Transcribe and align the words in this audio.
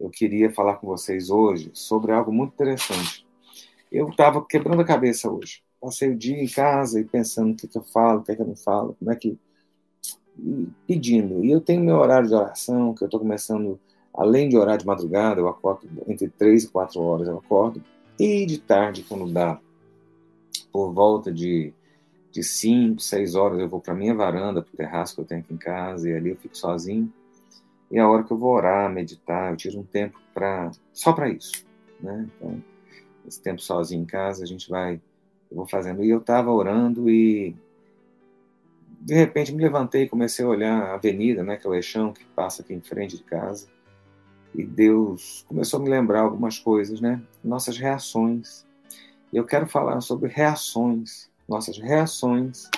eu 0.00 0.08
queria 0.08 0.50
falar 0.50 0.76
com 0.76 0.86
vocês 0.86 1.28
hoje 1.28 1.70
sobre 1.74 2.10
algo 2.10 2.32
muito 2.32 2.54
interessante. 2.54 3.26
Eu 3.92 4.08
estava 4.08 4.42
quebrando 4.44 4.80
a 4.80 4.84
cabeça 4.84 5.30
hoje. 5.30 5.62
Passei 5.78 6.10
o 6.10 6.16
dia 6.16 6.42
em 6.42 6.48
casa 6.48 6.98
e 6.98 7.04
pensando 7.04 7.52
o 7.52 7.56
que, 7.56 7.68
que 7.68 7.76
eu 7.76 7.82
falo, 7.82 8.20
o 8.20 8.22
que, 8.22 8.34
que 8.34 8.40
eu 8.40 8.46
não 8.46 8.56
falo, 8.56 8.96
como 8.98 9.12
é 9.12 9.16
que. 9.16 9.38
E 10.38 10.68
pedindo. 10.86 11.44
E 11.44 11.50
eu 11.50 11.60
tenho 11.60 11.84
meu 11.84 11.96
horário 11.96 12.28
de 12.28 12.34
oração, 12.34 12.94
que 12.94 13.02
eu 13.02 13.06
estou 13.06 13.20
começando, 13.20 13.78
além 14.14 14.48
de 14.48 14.56
orar 14.56 14.78
de 14.78 14.86
madrugada, 14.86 15.40
eu 15.40 15.48
acordo 15.48 15.86
entre 16.06 16.28
três 16.28 16.64
e 16.64 16.68
quatro 16.68 17.00
horas, 17.02 17.28
eu 17.28 17.36
acordo. 17.36 17.82
E 18.18 18.46
de 18.46 18.58
tarde, 18.58 19.04
quando 19.06 19.30
dá 19.30 19.60
por 20.72 20.92
volta 20.92 21.30
de, 21.30 21.74
de 22.30 22.42
cinco, 22.42 23.02
seis 23.02 23.34
horas, 23.34 23.58
eu 23.58 23.68
vou 23.68 23.80
para 23.80 23.94
minha 23.94 24.14
varanda, 24.14 24.62
para 24.62 24.72
o 24.72 24.76
terraço 24.76 25.14
que 25.14 25.20
eu 25.20 25.24
tenho 25.26 25.40
aqui 25.40 25.52
em 25.52 25.58
casa, 25.58 26.08
e 26.08 26.14
ali 26.14 26.30
eu 26.30 26.36
fico 26.36 26.56
sozinho 26.56 27.12
e 27.90 27.98
a 27.98 28.08
hora 28.08 28.22
que 28.22 28.32
eu 28.32 28.38
vou 28.38 28.54
orar, 28.54 28.90
meditar, 28.90 29.50
eu 29.50 29.56
tiro 29.56 29.80
um 29.80 29.84
tempo 29.84 30.20
para 30.32 30.70
só 30.92 31.12
para 31.12 31.28
isso, 31.28 31.64
né? 32.00 32.28
Então, 32.36 32.62
esse 33.26 33.42
tempo 33.42 33.60
sozinho 33.60 34.02
em 34.02 34.06
casa, 34.06 34.44
a 34.44 34.46
gente 34.46 34.70
vai, 34.70 35.00
eu 35.50 35.56
vou 35.56 35.66
fazendo. 35.66 36.04
E 36.04 36.08
eu 36.08 36.18
estava 36.18 36.52
orando 36.52 37.10
e 37.10 37.54
de 39.00 39.14
repente 39.14 39.52
me 39.52 39.62
levantei, 39.62 40.08
comecei 40.08 40.44
a 40.44 40.48
olhar 40.48 40.82
a 40.82 40.94
avenida, 40.94 41.42
né, 41.42 41.56
que 41.56 41.66
é 41.66 41.70
o 41.70 41.74
eixão 41.74 42.12
que 42.12 42.24
passa 42.26 42.62
aqui 42.62 42.74
em 42.74 42.80
frente 42.80 43.16
de 43.16 43.24
casa. 43.24 43.66
E 44.54 44.64
Deus 44.64 45.44
começou 45.48 45.80
a 45.80 45.82
me 45.82 45.88
lembrar 45.88 46.20
algumas 46.20 46.58
coisas, 46.58 47.00
né? 47.00 47.22
Nossas 47.42 47.78
reações. 47.78 48.66
E 49.32 49.36
eu 49.36 49.44
quero 49.44 49.66
falar 49.66 50.00
sobre 50.00 50.28
reações, 50.28 51.30
nossas 51.48 51.78
reações 51.78 52.68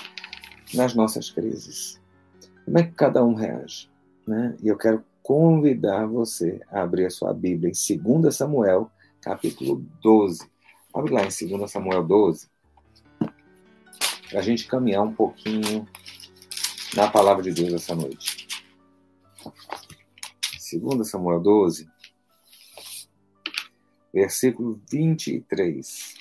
nas 0.73 0.93
nossas 0.93 1.31
crises. 1.31 1.99
Como 2.63 2.77
é 2.77 2.83
que 2.83 2.91
cada 2.91 3.23
um 3.23 3.33
reage? 3.33 3.89
Né? 4.27 4.55
E 4.61 4.67
eu 4.67 4.77
quero 4.77 5.03
convidar 5.21 6.05
você 6.05 6.61
a 6.69 6.81
abrir 6.81 7.05
a 7.05 7.09
sua 7.09 7.33
Bíblia 7.33 7.71
em 7.71 7.97
2 7.97 8.35
Samuel, 8.35 8.91
capítulo 9.21 9.85
12. 10.01 10.49
Abre 10.93 11.11
lá 11.11 11.21
em 11.21 11.47
2 11.57 11.71
Samuel 11.71 12.03
12, 12.03 12.47
para 14.29 14.39
a 14.39 14.41
gente 14.41 14.67
caminhar 14.67 15.03
um 15.03 15.13
pouquinho 15.13 15.87
na 16.95 17.09
palavra 17.09 17.43
de 17.43 17.51
Deus 17.51 17.73
essa 17.73 17.95
noite. 17.95 18.47
2 20.71 21.07
Samuel 21.07 21.39
12, 21.39 21.89
versículo 24.13 24.79
23. 24.89 26.15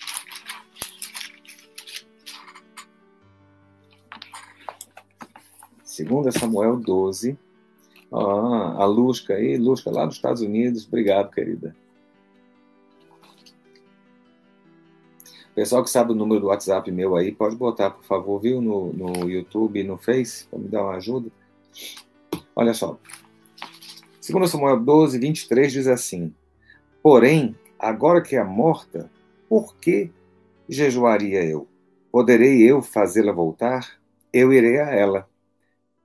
Segunda 5.84 6.32
Samuel 6.32 6.78
12, 6.78 7.38
ah, 8.12 8.82
a 8.82 8.84
Lusca 8.84 9.34
aí, 9.34 9.56
Lusca 9.56 9.90
lá 9.90 10.04
dos 10.04 10.16
Estados 10.16 10.42
Unidos. 10.42 10.86
Obrigado, 10.86 11.30
querida. 11.30 11.74
Pessoal 15.54 15.84
que 15.84 15.90
sabe 15.90 16.12
o 16.12 16.14
número 16.14 16.40
do 16.40 16.46
WhatsApp 16.46 16.90
meu 16.90 17.14
aí, 17.14 17.30
pode 17.30 17.56
botar, 17.56 17.90
por 17.90 18.04
favor, 18.04 18.40
viu? 18.40 18.60
No, 18.60 18.92
no 18.92 19.28
YouTube 19.28 19.80
e 19.80 19.84
no 19.84 19.98
Face, 19.98 20.46
para 20.46 20.58
me 20.58 20.68
dar 20.68 20.82
uma 20.82 20.96
ajuda. 20.96 21.30
Olha 22.56 22.72
só. 22.72 22.98
Segundo 24.20 24.48
Samuel 24.48 24.80
12, 24.80 25.18
23 25.18 25.72
diz 25.72 25.86
assim: 25.86 26.34
Porém, 27.02 27.54
agora 27.78 28.22
que 28.22 28.36
é 28.36 28.44
morta, 28.44 29.10
por 29.48 29.76
que 29.76 30.10
jejuaria 30.68 31.44
eu? 31.44 31.66
Poderei 32.10 32.62
eu 32.62 32.80
fazê-la 32.80 33.32
voltar? 33.32 34.00
Eu 34.32 34.52
irei 34.52 34.80
a 34.80 34.90
ela 34.90 35.28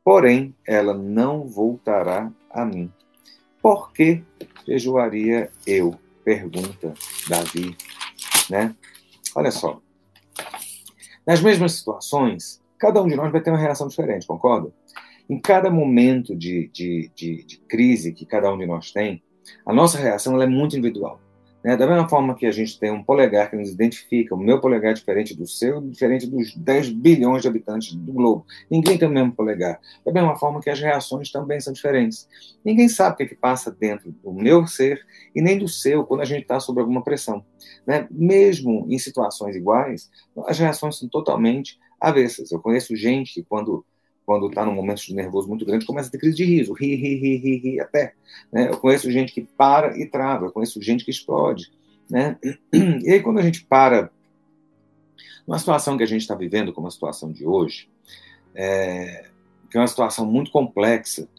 porém 0.08 0.56
ela 0.66 0.94
não 0.94 1.44
voltará 1.44 2.32
a 2.50 2.64
mim. 2.64 2.90
Por 3.62 3.92
que 3.92 4.24
jejuaria 4.66 5.52
eu? 5.66 5.96
Pergunta 6.24 6.94
Davi. 7.28 7.76
Né? 8.50 8.74
Olha 9.36 9.52
só. 9.52 9.82
Nas 11.26 11.42
mesmas 11.42 11.74
situações, 11.74 12.64
cada 12.78 13.04
um 13.04 13.08
de 13.10 13.18
nós 13.18 13.34
vai 13.34 13.42
ter 13.42 13.50
uma 13.50 13.60
reação 13.60 13.90
diferente, 13.90 14.26
concorda? 14.26 14.72
Em 15.30 15.42
cada 15.42 15.70
momento 15.70 16.34
de, 16.34 16.70
de, 16.70 17.12
de, 17.14 17.44
de 17.44 17.58
crise 17.68 18.14
que 18.14 18.26
cada 18.26 18.50
um 18.50 18.58
de 18.58 18.66
nós 18.66 18.92
tem, 18.92 19.22
a 19.66 19.74
nossa 19.74 19.98
reação 19.98 20.42
é 20.42 20.48
muito 20.48 20.78
individual. 20.78 21.20
Né? 21.64 21.76
Da 21.76 21.88
mesma 21.88 22.08
forma 22.08 22.36
que 22.36 22.46
a 22.46 22.52
gente 22.52 22.80
tem 22.80 22.92
um 22.92 23.04
polegar 23.04 23.50
que 23.50 23.56
nos 23.56 23.70
identifica, 23.70 24.36
o 24.36 24.38
meu 24.38 24.60
polegar 24.60 24.92
é 24.92 24.94
diferente 24.94 25.36
do 25.36 25.48
seu, 25.48 25.82
diferente 25.82 26.28
dos 26.28 26.56
10 26.56 26.92
bilhões 26.92 27.42
de 27.42 27.48
habitantes 27.48 27.94
do 27.94 28.14
globo. 28.14 28.46
Ninguém 28.70 28.98
tem 28.98 29.08
o 29.08 29.12
mesmo 29.12 29.34
polegar. 29.34 29.80
Da 30.06 30.12
mesma 30.12 30.36
forma 30.36 30.62
que 30.62 30.70
as 30.70 30.80
reações 30.80 31.32
também 31.32 31.60
são 31.60 31.74
diferentes. 31.74 32.28
Ninguém 32.64 32.88
sabe 32.88 33.14
o 33.14 33.18
que, 33.18 33.24
é 33.24 33.26
que 33.28 33.36
passa 33.36 33.72
dentro 33.72 34.12
do 34.12 34.34
meu 34.34 34.68
ser 34.68 35.06
e 35.36 35.42
nem 35.42 35.58
do 35.58 35.68
seu 35.68 36.06
quando 36.06 36.22
a 36.22 36.26
gente 36.26 36.44
está 36.44 36.60
sob 36.60 36.80
alguma 36.80 37.04
pressão. 37.04 37.44
Né? 37.86 38.08
Mesmo 38.12 38.86
em 38.90 38.98
situações 38.98 39.56
iguais, 39.56 40.10
as 40.46 40.60
reações 40.60 40.98
são 40.98 41.10
totalmente 41.10 41.78
avessas. 42.00 42.52
Eu 42.52 42.60
conheço 42.60 42.96
gente 42.96 43.34
que, 43.34 43.44
quando 43.44 43.86
quando 44.28 44.48
está 44.48 44.66
num 44.66 44.74
momento 44.74 45.00
de 45.00 45.16
nervoso 45.16 45.48
muito 45.48 45.66
grande, 45.66 45.86
começa 45.86 46.10
a 46.10 46.12
ter 46.12 46.18
crise 46.18 46.36
de 46.36 46.44
riso, 46.44 46.74
ri, 46.74 46.96
ri, 46.96 47.16
ri, 47.16 47.38
ri, 47.38 47.58
ri 47.60 47.80
até. 47.80 48.14
Né? 48.52 48.68
Eu 48.68 48.78
conheço 48.78 49.10
gente 49.10 49.32
que 49.32 49.42
para 49.42 49.98
e 49.98 50.06
trava, 50.06 50.48
eu 50.48 50.52
conheço 50.52 50.82
gente 50.82 51.06
que 51.06 51.12
explode. 51.12 51.72
Né? 52.10 52.38
E 53.06 53.10
aí, 53.10 53.22
quando 53.22 53.40
a 53.40 53.42
gente 53.42 53.64
para, 53.64 54.12
numa 55.48 55.58
situação 55.58 55.96
que 55.96 56.04
a 56.04 56.08
gente 56.08 56.24
está 56.24 56.36
vivendo, 56.36 56.74
como 56.74 56.88
a 56.88 56.92
situação 56.92 57.32
de 57.32 57.46
hoje, 57.46 57.90
é, 58.54 59.30
que 59.72 59.78
é 59.78 59.80
uma 59.80 59.88
situação 59.88 60.26
muito 60.26 60.52
complexa, 60.52 61.30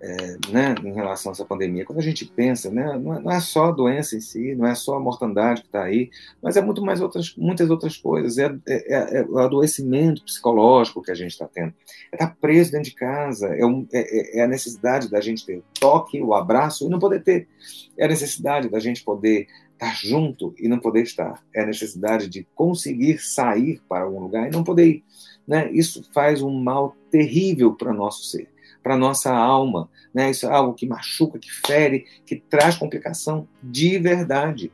é, 0.00 0.36
né, 0.50 0.74
em 0.84 0.92
relação 0.92 1.30
a 1.30 1.34
essa 1.34 1.44
pandemia. 1.44 1.84
Quando 1.84 1.98
a 1.98 2.02
gente 2.02 2.24
pensa, 2.24 2.70
né, 2.70 2.98
não, 2.98 3.30
é, 3.30 3.36
é 3.36 3.40
só 3.40 3.66
a 3.66 3.72
doença 3.72 4.16
em 4.16 4.20
si, 4.20 4.54
não 4.54 4.66
é 4.66 4.74
só 4.74 4.96
a 4.96 5.00
mortandade 5.00 5.62
que 5.62 5.66
está 5.66 5.82
aí, 5.82 6.10
mas 6.42 6.56
é 6.56 6.60
muito 6.60 6.82
mais 6.82 7.00
outras, 7.00 7.34
muitas 7.36 7.68
outras 7.68 7.96
coisas. 7.96 8.38
É, 8.38 8.46
é, 8.66 8.94
é, 8.94 9.18
é 9.18 9.24
o 9.24 9.38
adoecimento 9.38 10.22
psicológico 10.24 11.02
que 11.02 11.10
a 11.10 11.14
gente 11.14 11.32
está 11.32 11.48
tendo. 11.48 11.74
É 12.12 12.16
estar 12.16 12.28
tá 12.28 12.36
preso 12.40 12.72
dentro 12.72 12.90
de 12.90 12.94
casa, 12.94 13.48
é, 13.48 13.64
um, 13.66 13.86
é, 13.92 14.38
é, 14.38 14.44
a 14.44 14.46
necessidade 14.46 15.10
da 15.10 15.20
gente 15.20 15.44
ter 15.44 15.58
o 15.58 15.64
toque, 15.78 16.22
o 16.22 16.34
abraço 16.34 16.86
e 16.86 16.90
não 16.90 16.98
poder 16.98 17.22
ter. 17.22 17.48
É 17.96 18.04
a 18.04 18.08
necessidade 18.08 18.68
da 18.68 18.78
gente 18.78 19.02
poder 19.02 19.48
estar 19.72 19.94
junto 19.94 20.54
e 20.58 20.68
não 20.68 20.78
poder 20.78 21.02
estar. 21.02 21.42
É 21.54 21.62
a 21.62 21.66
necessidade 21.66 22.28
de 22.28 22.46
conseguir 22.54 23.18
sair 23.18 23.80
para 23.88 24.04
algum 24.04 24.20
lugar 24.20 24.48
e 24.48 24.50
não 24.50 24.62
poder 24.62 24.86
ir. 24.86 25.04
Né? 25.46 25.70
Isso 25.72 26.08
faz 26.12 26.42
um 26.42 26.50
mal 26.50 26.94
terrível 27.10 27.74
para 27.74 27.92
nosso 27.92 28.24
ser 28.24 28.48
para 28.82 28.96
nossa 28.96 29.34
alma. 29.34 29.88
Né? 30.14 30.30
Isso 30.30 30.46
é 30.46 30.50
algo 30.50 30.74
que 30.74 30.86
machuca, 30.86 31.38
que 31.38 31.50
fere, 31.66 32.04
que 32.24 32.36
traz 32.36 32.76
complicação 32.76 33.48
de 33.62 33.98
verdade. 33.98 34.72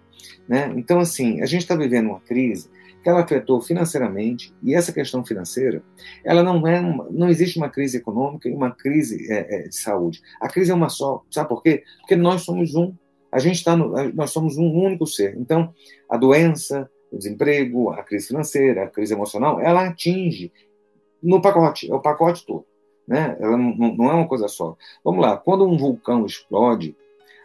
Né? 0.48 0.72
Então, 0.76 1.00
assim, 1.00 1.40
a 1.40 1.46
gente 1.46 1.62
está 1.62 1.74
vivendo 1.74 2.08
uma 2.08 2.20
crise 2.20 2.70
que 3.02 3.10
ela 3.10 3.20
afetou 3.20 3.60
financeiramente, 3.60 4.54
e 4.62 4.74
essa 4.74 4.90
questão 4.90 5.22
financeira, 5.22 5.82
ela 6.24 6.42
não 6.42 6.66
é 6.66 6.80
uma, 6.80 7.06
não 7.10 7.28
existe 7.28 7.58
uma 7.58 7.68
crise 7.68 7.98
econômica 7.98 8.48
e 8.48 8.54
uma 8.54 8.70
crise 8.70 9.30
é, 9.30 9.56
é, 9.56 9.68
de 9.68 9.76
saúde. 9.76 10.22
A 10.40 10.48
crise 10.48 10.70
é 10.70 10.74
uma 10.74 10.88
só. 10.88 11.22
Sabe 11.30 11.50
por 11.50 11.62
quê? 11.62 11.84
Porque 12.00 12.16
nós 12.16 12.42
somos 12.42 12.74
um. 12.74 12.94
A 13.30 13.38
gente 13.38 13.56
está 13.56 13.76
nós 13.76 14.30
somos 14.30 14.56
um 14.56 14.72
único 14.72 15.06
ser. 15.06 15.36
Então, 15.36 15.74
a 16.08 16.16
doença, 16.16 16.90
o 17.12 17.18
desemprego, 17.18 17.90
a 17.90 18.02
crise 18.02 18.28
financeira, 18.28 18.84
a 18.84 18.88
crise 18.88 19.12
emocional, 19.12 19.60
ela 19.60 19.86
atinge 19.86 20.50
no 21.22 21.42
pacote, 21.42 21.90
é 21.90 21.94
o 21.94 22.00
pacote 22.00 22.46
todo 22.46 22.64
né? 23.06 23.36
Ela 23.38 23.56
não, 23.56 24.10
é 24.10 24.14
uma 24.14 24.28
coisa 24.28 24.48
só. 24.48 24.76
Vamos 25.04 25.20
lá, 25.20 25.36
quando 25.36 25.66
um 25.66 25.76
vulcão 25.76 26.24
explode, 26.24 26.96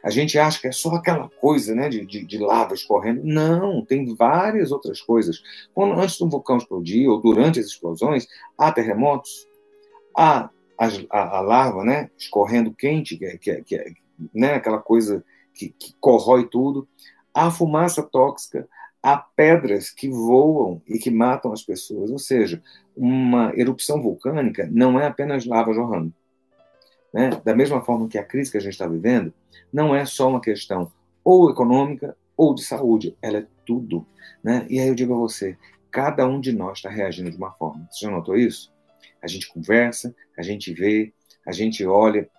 a 0.04 0.10
gente 0.10 0.40
acha 0.40 0.62
que 0.62 0.68
é 0.68 0.72
só 0.72 0.96
aquela 0.96 1.30
coisa 1.30 1.76
né, 1.76 1.90
de, 1.90 2.06
de, 2.06 2.26
de, 2.26 2.38
lava 2.38 2.74
escorrendo. 2.74 3.22
Não, 3.24 3.84
tem 3.84 4.16
várias 4.16 4.72
outras 4.72 5.02
coisas. 5.02 5.42
Quando, 5.74 6.00
antes 6.00 6.18
do 6.18 6.30
vulcão 6.30 6.58
explodir, 6.58 7.10
ou 7.10 7.22
durante 7.22 7.60
as 7.60 7.66
explosões, 7.66 8.26
há 8.58 8.72
terremotos, 8.72 9.46
há 10.16 10.50
a, 10.78 10.88
a, 11.10 11.38
a 11.38 11.42
lava 11.42 11.84
né, 11.84 12.10
escorrendo 12.18 12.74
quente, 12.74 13.18
que 13.18 13.26
é, 13.26 13.38
que 13.38 13.52
é, 13.52 13.62
que 13.62 13.76
é 13.76 13.92
né, 14.34 14.54
aquela 14.54 14.80
coisa 14.80 15.24
que, 15.54 15.70
que 15.70 15.94
corrói 16.00 16.48
tudo, 16.48 16.88
há 17.34 17.52
fumaça 17.52 18.02
tóxica, 18.02 18.68
há 19.02 19.18
pedras 19.18 19.90
que 19.90 20.10
voam 20.10 20.82
e 20.88 21.00
que 21.00 21.10
matam 21.10 21.52
as 21.52 21.64
pessoas. 21.64 22.12
Ou 22.12 22.20
seja, 22.20 22.62
uma 22.96 23.52
erupção 23.56 24.02
vulcânica 24.02 24.68
não 24.72 25.00
é 25.00 25.08
apenas 25.08 25.46
lava 25.46 25.74
jorrando. 25.74 26.14
Né? 27.14 27.30
Da 27.44 27.56
mesma 27.56 27.82
forma 27.82 28.08
que 28.08 28.18
a 28.18 28.24
crise 28.24 28.52
que 28.52 28.58
a 28.58 28.62
gente 28.62 28.74
está 28.74 28.88
vivendo 28.88 29.34
não 29.72 29.96
é 29.96 30.06
só 30.06 30.30
uma 30.30 30.42
questão 30.42 30.92
ou 31.24 31.50
econômica 31.50 32.16
ou 32.36 32.54
de 32.54 32.64
saúde, 32.64 33.16
ela 33.22 33.40
é 33.40 33.46
tudo. 33.66 34.06
Né? 34.44 34.66
E 34.70 34.80
aí 34.80 34.88
eu 34.88 34.96
digo 34.96 35.14
a 35.14 35.18
você, 35.18 35.58
cada 35.92 36.28
um 36.28 36.40
de 36.40 36.52
nós 36.52 36.78
está 36.78 36.90
reagindo 36.90 37.32
de 37.32 37.38
uma 37.38 37.52
forma. 37.52 37.88
Você 37.92 38.06
já 38.06 38.12
notou 38.12 38.38
isso? 38.38 38.72
A 39.22 39.28
gente 39.28 39.50
conversa, 39.50 40.16
a 40.38 40.42
gente 40.42 40.74
vê, 40.74 41.14
a 41.46 41.52
gente 41.52 41.86
olha. 41.86 42.30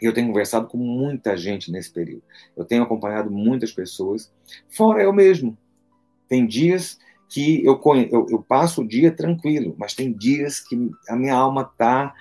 Eu 0.00 0.12
tenho 0.12 0.28
conversado 0.28 0.66
com 0.66 0.76
muita 0.76 1.36
gente 1.36 1.70
nesse 1.70 1.92
período. 1.92 2.22
Eu 2.56 2.64
tenho 2.64 2.82
acompanhado 2.82 3.30
muitas 3.30 3.72
pessoas, 3.72 4.32
fora 4.68 5.02
eu 5.02 5.12
mesmo. 5.12 5.56
Tem 6.32 6.46
dias 6.46 6.98
que 7.28 7.62
eu, 7.62 7.78
eu, 8.10 8.26
eu, 8.30 8.42
passo 8.42 8.80
o 8.80 8.88
dia 8.88 9.10
tranquilo, 9.10 9.74
mas 9.76 9.92
tem 9.92 10.10
dias 10.10 10.60
que 10.60 10.90
a 11.06 11.14
minha 11.14 11.34
alma 11.34 11.60
está 11.70 12.14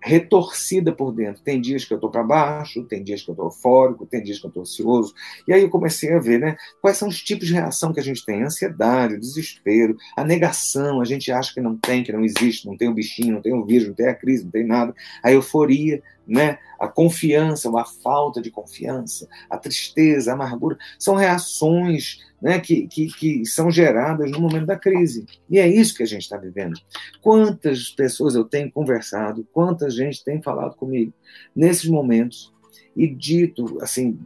retorcida 0.00 0.90
por 0.90 1.12
dentro. 1.12 1.44
Tem 1.44 1.60
dias 1.60 1.84
que 1.84 1.94
eu 1.94 1.96
estou 1.96 2.10
para 2.10 2.24
baixo, 2.24 2.82
tem 2.82 3.04
dias 3.04 3.22
que 3.22 3.30
eu 3.30 3.34
estou 3.34 3.46
eufórico, 3.46 4.04
tem 4.04 4.20
dias 4.20 4.40
que 4.40 4.46
eu 4.46 4.48
estou 4.48 4.62
ansioso. 4.62 5.14
E 5.46 5.52
aí 5.52 5.62
eu 5.62 5.70
comecei 5.70 6.12
a 6.12 6.18
ver, 6.18 6.40
né? 6.40 6.56
Quais 6.80 6.96
são 6.96 7.06
os 7.06 7.22
tipos 7.22 7.46
de 7.46 7.54
reação 7.54 7.92
que 7.92 8.00
a 8.00 8.02
gente 8.02 8.26
tem? 8.26 8.42
Ansiedade, 8.42 9.16
desespero, 9.16 9.96
a 10.16 10.24
negação, 10.24 11.00
a 11.00 11.04
gente 11.04 11.30
acha 11.30 11.54
que 11.54 11.60
não 11.60 11.76
tem, 11.76 12.02
que 12.02 12.10
não 12.10 12.24
existe, 12.24 12.66
não 12.66 12.76
tem 12.76 12.88
o 12.88 12.94
bichinho, 12.94 13.34
não 13.34 13.42
tem 13.42 13.54
o 13.54 13.64
vírus, 13.64 13.86
não 13.86 13.94
tem 13.94 14.08
a 14.08 14.14
crise, 14.14 14.42
não 14.42 14.50
tem 14.50 14.66
nada. 14.66 14.92
A 15.22 15.30
euforia, 15.30 16.02
né? 16.26 16.58
A 16.78 16.88
confiança, 16.88 17.68
ou 17.68 17.78
a 17.78 17.84
falta 17.84 18.40
de 18.40 18.50
confiança, 18.50 19.28
a 19.48 19.56
tristeza, 19.56 20.30
a 20.30 20.34
amargura, 20.34 20.76
são 20.98 21.14
reações 21.14 22.18
né, 22.40 22.58
que, 22.58 22.86
que, 22.88 23.06
que, 23.06 23.46
são 23.46 23.70
geradas 23.70 24.30
no 24.30 24.40
momento 24.40 24.66
da 24.66 24.76
crise. 24.76 25.26
E 25.48 25.58
é 25.58 25.68
isso 25.68 25.94
que 25.94 26.02
a 26.02 26.06
gente 26.06 26.22
está 26.22 26.36
vivendo. 26.36 26.78
Quantas 27.20 27.90
pessoas 27.90 28.34
eu 28.34 28.44
tenho 28.44 28.70
conversado, 28.70 29.46
quanta 29.52 29.88
gente 29.90 30.24
tem 30.24 30.42
falado 30.42 30.74
comigo 30.74 31.12
nesses 31.54 31.88
momentos 31.88 32.52
e 32.96 33.06
dito, 33.06 33.78
assim, 33.80 34.18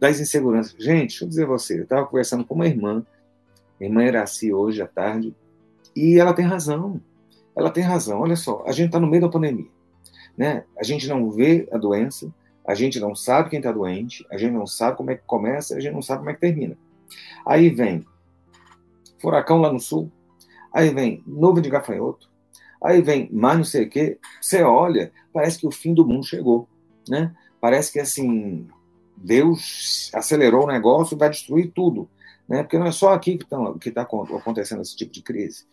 das 0.00 0.20
inseguranças. 0.20 0.74
Gente, 0.78 1.10
deixa 1.10 1.24
eu 1.24 1.28
dizer 1.28 1.44
a 1.44 1.48
você, 1.48 1.78
eu 1.78 1.84
estava 1.84 2.06
conversando 2.06 2.44
com 2.44 2.54
uma 2.54 2.66
irmã, 2.66 3.04
a 3.80 3.84
irmã 3.84 4.04
Iraci, 4.04 4.52
hoje 4.52 4.82
à 4.82 4.86
tarde, 4.86 5.34
e 5.94 6.18
ela 6.18 6.32
tem 6.32 6.44
razão. 6.44 7.00
Ela 7.54 7.70
tem 7.70 7.84
razão. 7.84 8.20
Olha 8.20 8.36
só, 8.36 8.64
a 8.66 8.72
gente 8.72 8.86
está 8.86 8.98
no 8.98 9.06
meio 9.06 9.22
da 9.22 9.28
pandemia. 9.28 9.73
Né? 10.36 10.64
A 10.78 10.82
gente 10.82 11.08
não 11.08 11.30
vê 11.30 11.68
a 11.72 11.78
doença, 11.78 12.32
a 12.66 12.74
gente 12.74 12.98
não 12.98 13.14
sabe 13.14 13.50
quem 13.50 13.58
está 13.58 13.70
doente, 13.70 14.26
a 14.30 14.36
gente 14.36 14.52
não 14.52 14.66
sabe 14.66 14.96
como 14.96 15.10
é 15.10 15.16
que 15.16 15.22
começa, 15.26 15.76
a 15.76 15.80
gente 15.80 15.92
não 15.92 16.02
sabe 16.02 16.20
como 16.20 16.30
é 16.30 16.34
que 16.34 16.40
termina. 16.40 16.76
Aí 17.46 17.70
vem 17.70 18.04
furacão 19.18 19.60
lá 19.60 19.72
no 19.72 19.80
sul, 19.80 20.10
aí 20.72 20.90
vem 20.90 21.22
nuvem 21.26 21.62
de 21.62 21.70
gafanhoto, 21.70 22.30
aí 22.82 23.00
vem 23.00 23.28
mais 23.30 23.58
não 23.58 23.64
sei 23.64 23.84
o 23.84 23.90
quê. 23.90 24.18
Você 24.40 24.62
olha, 24.62 25.12
parece 25.32 25.58
que 25.58 25.66
o 25.66 25.70
fim 25.70 25.94
do 25.94 26.06
mundo 26.06 26.24
chegou, 26.26 26.68
né? 27.08 27.34
Parece 27.60 27.92
que 27.92 28.00
assim 28.00 28.66
Deus 29.16 30.10
acelerou 30.14 30.64
o 30.64 30.66
negócio 30.66 31.14
e 31.14 31.18
vai 31.18 31.30
destruir 31.30 31.70
tudo, 31.72 32.08
né? 32.48 32.62
Porque 32.62 32.78
não 32.78 32.86
é 32.86 32.92
só 32.92 33.12
aqui 33.12 33.38
que 33.38 33.44
está 33.44 34.02
tá 34.06 34.36
acontecendo 34.36 34.82
esse 34.82 34.96
tipo 34.96 35.12
de 35.12 35.22
crise. 35.22 35.64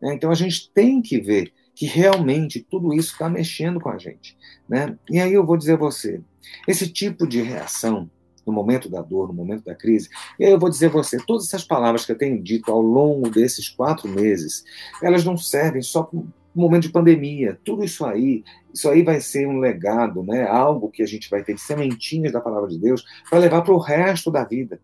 Né? 0.00 0.14
Então 0.14 0.30
a 0.30 0.34
gente 0.34 0.70
tem 0.72 1.00
que 1.00 1.20
ver 1.20 1.52
que 1.78 1.86
realmente 1.86 2.66
tudo 2.68 2.92
isso 2.92 3.12
está 3.12 3.28
mexendo 3.28 3.78
com 3.78 3.88
a 3.88 3.96
gente, 3.96 4.36
né? 4.68 4.98
E 5.08 5.20
aí 5.20 5.32
eu 5.32 5.46
vou 5.46 5.56
dizer 5.56 5.74
a 5.74 5.76
você, 5.76 6.20
esse 6.66 6.88
tipo 6.88 7.24
de 7.24 7.40
reação 7.40 8.10
no 8.44 8.52
momento 8.52 8.88
da 8.88 9.00
dor, 9.00 9.28
no 9.28 9.34
momento 9.34 9.64
da 9.64 9.76
crise. 9.76 10.08
E 10.40 10.44
aí 10.44 10.50
eu 10.50 10.58
vou 10.58 10.68
dizer 10.68 10.86
a 10.86 10.90
você, 10.90 11.18
todas 11.24 11.46
essas 11.46 11.62
palavras 11.62 12.04
que 12.04 12.10
eu 12.10 12.18
tenho 12.18 12.42
dito 12.42 12.72
ao 12.72 12.80
longo 12.80 13.30
desses 13.30 13.68
quatro 13.68 14.08
meses, 14.08 14.64
elas 15.00 15.24
não 15.24 15.36
servem 15.36 15.80
só 15.80 16.02
para 16.02 16.18
momento 16.52 16.82
de 16.82 16.88
pandemia. 16.88 17.56
Tudo 17.64 17.84
isso 17.84 18.04
aí, 18.04 18.42
isso 18.74 18.88
aí 18.88 19.04
vai 19.04 19.20
ser 19.20 19.46
um 19.46 19.60
legado, 19.60 20.24
né? 20.24 20.48
algo 20.48 20.90
que 20.90 21.04
a 21.04 21.06
gente 21.06 21.30
vai 21.30 21.44
ter 21.44 21.54
de 21.54 21.60
sementinhas 21.60 22.32
da 22.32 22.40
palavra 22.40 22.68
de 22.68 22.78
Deus 22.80 23.04
para 23.30 23.38
levar 23.38 23.62
para 23.62 23.72
o 23.72 23.78
resto 23.78 24.32
da 24.32 24.42
vida. 24.42 24.80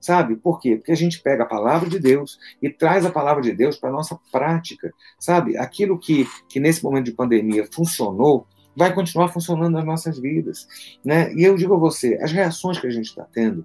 Sabe? 0.00 0.36
Por 0.36 0.60
quê? 0.60 0.76
Porque 0.76 0.92
a 0.92 0.96
gente 0.96 1.20
pega 1.20 1.42
a 1.42 1.46
palavra 1.46 1.88
de 1.88 1.98
Deus 1.98 2.38
e 2.62 2.70
traz 2.70 3.04
a 3.04 3.10
palavra 3.10 3.42
de 3.42 3.52
Deus 3.52 3.76
para 3.76 3.88
a 3.90 3.92
nossa 3.92 4.18
prática. 4.30 4.92
Sabe? 5.18 5.56
Aquilo 5.56 5.98
que, 5.98 6.28
que 6.48 6.60
nesse 6.60 6.82
momento 6.82 7.06
de 7.06 7.12
pandemia 7.12 7.66
funcionou, 7.72 8.46
vai 8.76 8.94
continuar 8.94 9.28
funcionando 9.28 9.72
nas 9.72 9.84
nossas 9.84 10.18
vidas. 10.18 10.68
Né? 11.04 11.32
E 11.34 11.42
eu 11.42 11.56
digo 11.56 11.74
a 11.74 11.78
você, 11.78 12.18
as 12.22 12.30
reações 12.30 12.78
que 12.78 12.86
a 12.86 12.90
gente 12.90 13.06
está 13.06 13.24
tendo, 13.24 13.64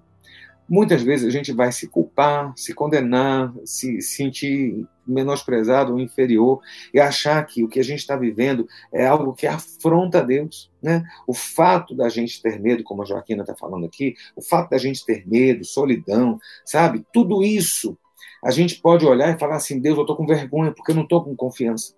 muitas 0.68 1.02
vezes 1.02 1.26
a 1.26 1.30
gente 1.30 1.52
vai 1.52 1.70
se 1.72 1.88
culpar, 1.88 2.52
se 2.56 2.72
condenar, 2.74 3.52
se 3.64 4.00
sentir 4.00 4.86
menosprezado 5.06 5.92
ou 5.92 6.00
inferior 6.00 6.60
e 6.94 7.00
achar 7.00 7.44
que 7.44 7.64
o 7.64 7.68
que 7.68 7.80
a 7.80 7.84
gente 7.84 7.98
está 7.98 8.16
vivendo 8.16 8.66
é 8.92 9.06
algo 9.06 9.34
que 9.34 9.46
afronta 9.46 10.20
a 10.20 10.22
Deus. 10.22 10.70
Né? 10.82 11.04
O 11.26 11.34
fato 11.34 11.94
da 11.94 12.08
gente 12.08 12.40
ter 12.40 12.60
medo, 12.60 12.84
como 12.84 13.02
a 13.02 13.04
Joaquina 13.04 13.42
está 13.42 13.54
falando 13.54 13.86
aqui, 13.86 14.14
o 14.36 14.42
fato 14.42 14.70
da 14.70 14.78
gente 14.78 15.04
ter 15.04 15.26
medo, 15.26 15.64
solidão, 15.64 16.38
sabe? 16.64 17.04
Tudo 17.12 17.42
isso 17.42 17.98
a 18.42 18.50
gente 18.50 18.80
pode 18.80 19.06
olhar 19.06 19.34
e 19.34 19.38
falar 19.38 19.56
assim: 19.56 19.80
Deus, 19.80 19.96
eu 19.96 20.02
estou 20.02 20.16
com 20.16 20.26
vergonha 20.26 20.72
porque 20.72 20.90
eu 20.90 20.96
não 20.96 21.04
estou 21.04 21.22
com 21.22 21.36
confiança. 21.36 21.94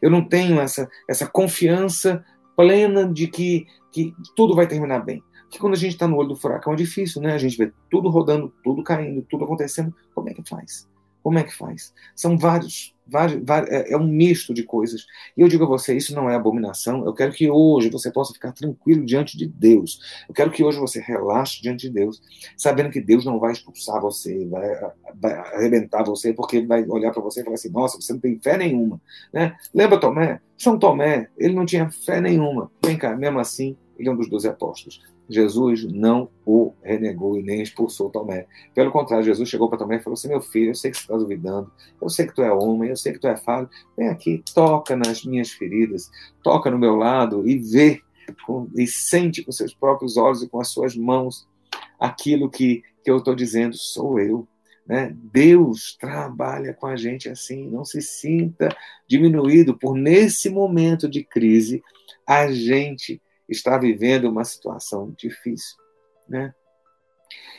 Eu 0.00 0.10
não 0.10 0.26
tenho 0.26 0.60
essa, 0.60 0.88
essa 1.08 1.26
confiança 1.26 2.24
plena 2.56 3.06
de 3.10 3.28
que, 3.28 3.66
que 3.92 4.14
tudo 4.34 4.54
vai 4.54 4.66
terminar 4.66 5.00
bem. 5.00 5.22
Porque 5.46 5.58
quando 5.58 5.74
a 5.74 5.78
gente 5.78 5.92
está 5.92 6.06
no 6.06 6.16
olho 6.16 6.30
do 6.30 6.36
furacão 6.36 6.72
é 6.72 6.76
difícil, 6.76 7.22
né? 7.22 7.32
A 7.32 7.38
gente 7.38 7.56
vê 7.56 7.72
tudo 7.90 8.08
rodando, 8.08 8.52
tudo 8.62 8.82
caindo, 8.82 9.22
tudo 9.22 9.44
acontecendo. 9.44 9.94
Como 10.14 10.28
é 10.28 10.34
que 10.34 10.42
faz? 10.48 10.86
Como 11.26 11.40
é 11.40 11.42
que 11.42 11.52
faz? 11.52 11.92
São 12.14 12.38
vários, 12.38 12.94
vários, 13.04 13.44
vários 13.44 13.68
é, 13.68 13.92
é, 13.92 13.96
um 13.96 14.06
misto 14.06 14.54
de 14.54 14.62
coisas. 14.62 15.06
E 15.36 15.40
eu 15.40 15.48
digo 15.48 15.64
a 15.64 15.66
você, 15.66 15.96
isso 15.96 16.14
não 16.14 16.30
é 16.30 16.36
abominação. 16.36 17.04
Eu 17.04 17.12
quero 17.12 17.32
que 17.32 17.50
hoje 17.50 17.90
você 17.90 18.12
possa 18.12 18.32
ficar 18.32 18.52
tranquilo 18.52 19.04
diante 19.04 19.36
de 19.36 19.44
Deus. 19.44 19.98
Eu 20.28 20.32
quero 20.34 20.52
que 20.52 20.62
hoje 20.62 20.78
você 20.78 21.00
relaxe 21.00 21.60
diante 21.60 21.88
de 21.88 21.94
Deus, 21.94 22.22
sabendo 22.56 22.90
que 22.90 23.00
Deus 23.00 23.24
não 23.24 23.40
vai 23.40 23.50
expulsar 23.50 24.00
você, 24.00 24.46
vai, 24.46 24.68
vai 25.16 25.32
arrebentar 25.32 26.04
você, 26.04 26.32
porque 26.32 26.64
vai 26.64 26.84
olhar 26.86 27.10
para 27.10 27.22
você 27.22 27.40
e 27.40 27.44
falar 27.44 27.54
assim: 27.54 27.70
nossa, 27.70 28.00
você 28.00 28.12
não 28.12 28.20
tem 28.20 28.38
fé 28.38 28.56
nenhuma. 28.56 29.00
Né? 29.32 29.56
Lembra 29.74 29.98
Tomé? 29.98 30.40
São 30.56 30.78
Tomé, 30.78 31.28
ele 31.36 31.54
não 31.54 31.66
tinha 31.66 31.90
fé 31.90 32.20
nenhuma. 32.20 32.70
Vem 32.84 32.96
cá, 32.96 33.16
mesmo 33.16 33.40
assim, 33.40 33.76
ele 33.98 34.08
é 34.08 34.12
um 34.12 34.16
dos 34.16 34.30
doze 34.30 34.46
apóstolos. 34.46 35.02
Jesus 35.28 35.84
não 35.84 36.30
o 36.44 36.72
renegou 36.82 37.36
e 37.36 37.42
nem 37.42 37.60
expulsou 37.60 38.10
Tomé. 38.10 38.46
Pelo 38.74 38.92
contrário, 38.92 39.24
Jesus 39.24 39.48
chegou 39.48 39.68
para 39.68 39.78
Tomé 39.78 39.96
e 39.96 40.00
falou 40.00 40.14
assim: 40.14 40.28
Meu 40.28 40.40
filho, 40.40 40.70
eu 40.70 40.74
sei 40.74 40.90
que 40.90 40.96
você 40.96 41.02
está 41.02 41.16
duvidando, 41.16 41.70
eu 42.00 42.08
sei 42.08 42.26
que 42.26 42.34
tu 42.34 42.42
é 42.42 42.52
homem, 42.52 42.90
eu 42.90 42.96
sei 42.96 43.12
que 43.12 43.18
tu 43.18 43.26
é 43.26 43.36
falho, 43.36 43.68
vem 43.96 44.08
aqui, 44.08 44.42
toca 44.54 44.94
nas 44.96 45.24
minhas 45.24 45.50
feridas, 45.50 46.10
toca 46.42 46.70
no 46.70 46.78
meu 46.78 46.96
lado 46.96 47.48
e 47.48 47.58
vê 47.58 48.00
e 48.76 48.86
sente 48.86 49.44
com 49.44 49.52
seus 49.52 49.74
próprios 49.74 50.16
olhos 50.16 50.42
e 50.42 50.48
com 50.48 50.60
as 50.60 50.68
suas 50.68 50.96
mãos 50.96 51.46
aquilo 51.98 52.50
que, 52.50 52.82
que 53.04 53.10
eu 53.10 53.18
estou 53.18 53.34
dizendo, 53.34 53.76
sou 53.76 54.18
eu. 54.18 54.46
Né? 54.86 55.16
Deus 55.32 55.96
trabalha 55.98 56.72
com 56.72 56.86
a 56.86 56.96
gente 56.96 57.28
assim, 57.28 57.68
não 57.68 57.84
se 57.84 58.00
sinta 58.00 58.68
diminuído 59.08 59.76
por 59.76 59.96
nesse 59.96 60.48
momento 60.48 61.08
de 61.08 61.24
crise 61.24 61.82
a 62.26 62.50
gente 62.52 63.20
está 63.48 63.78
vivendo 63.78 64.28
uma 64.28 64.44
situação 64.44 65.14
difícil, 65.16 65.76
né? 66.28 66.54